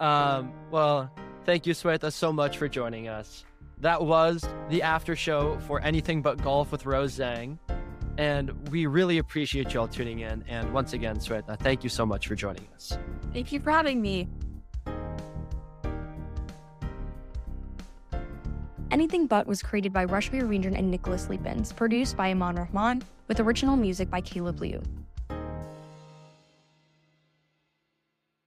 Um, 0.00 0.52
well, 0.70 1.10
thank 1.44 1.66
you, 1.66 1.72
Sweta, 1.72 2.12
so 2.12 2.32
much 2.32 2.58
for 2.58 2.68
joining 2.68 3.08
us. 3.08 3.44
That 3.78 4.02
was 4.02 4.42
the 4.70 4.82
after 4.82 5.14
show 5.14 5.58
for 5.66 5.80
Anything 5.80 6.22
But 6.22 6.42
Golf 6.42 6.72
with 6.72 6.86
Rose 6.86 7.18
Zhang. 7.18 7.58
And 8.16 8.68
we 8.70 8.86
really 8.86 9.18
appreciate 9.18 9.74
you 9.74 9.80
all 9.80 9.88
tuning 9.88 10.20
in. 10.20 10.42
And 10.48 10.72
once 10.72 10.94
again, 10.94 11.16
Sweta, 11.16 11.58
thank 11.58 11.84
you 11.84 11.90
so 11.90 12.06
much 12.06 12.26
for 12.26 12.34
joining 12.34 12.66
us. 12.74 12.96
Thank 13.34 13.52
you 13.52 13.60
for 13.60 13.70
having 13.70 14.00
me. 14.00 14.28
Anything 18.90 19.26
But 19.26 19.46
was 19.46 19.62
created 19.62 19.92
by 19.92 20.06
Rushmi 20.06 20.40
Arindran 20.40 20.78
and 20.78 20.90
Nicholas 20.90 21.26
Leepins, 21.26 21.76
produced 21.76 22.16
by 22.16 22.30
Aman 22.30 22.56
Rahman, 22.56 23.02
with 23.28 23.40
original 23.40 23.76
music 23.76 24.08
by 24.08 24.22
Caleb 24.22 24.60
Liu. 24.60 24.80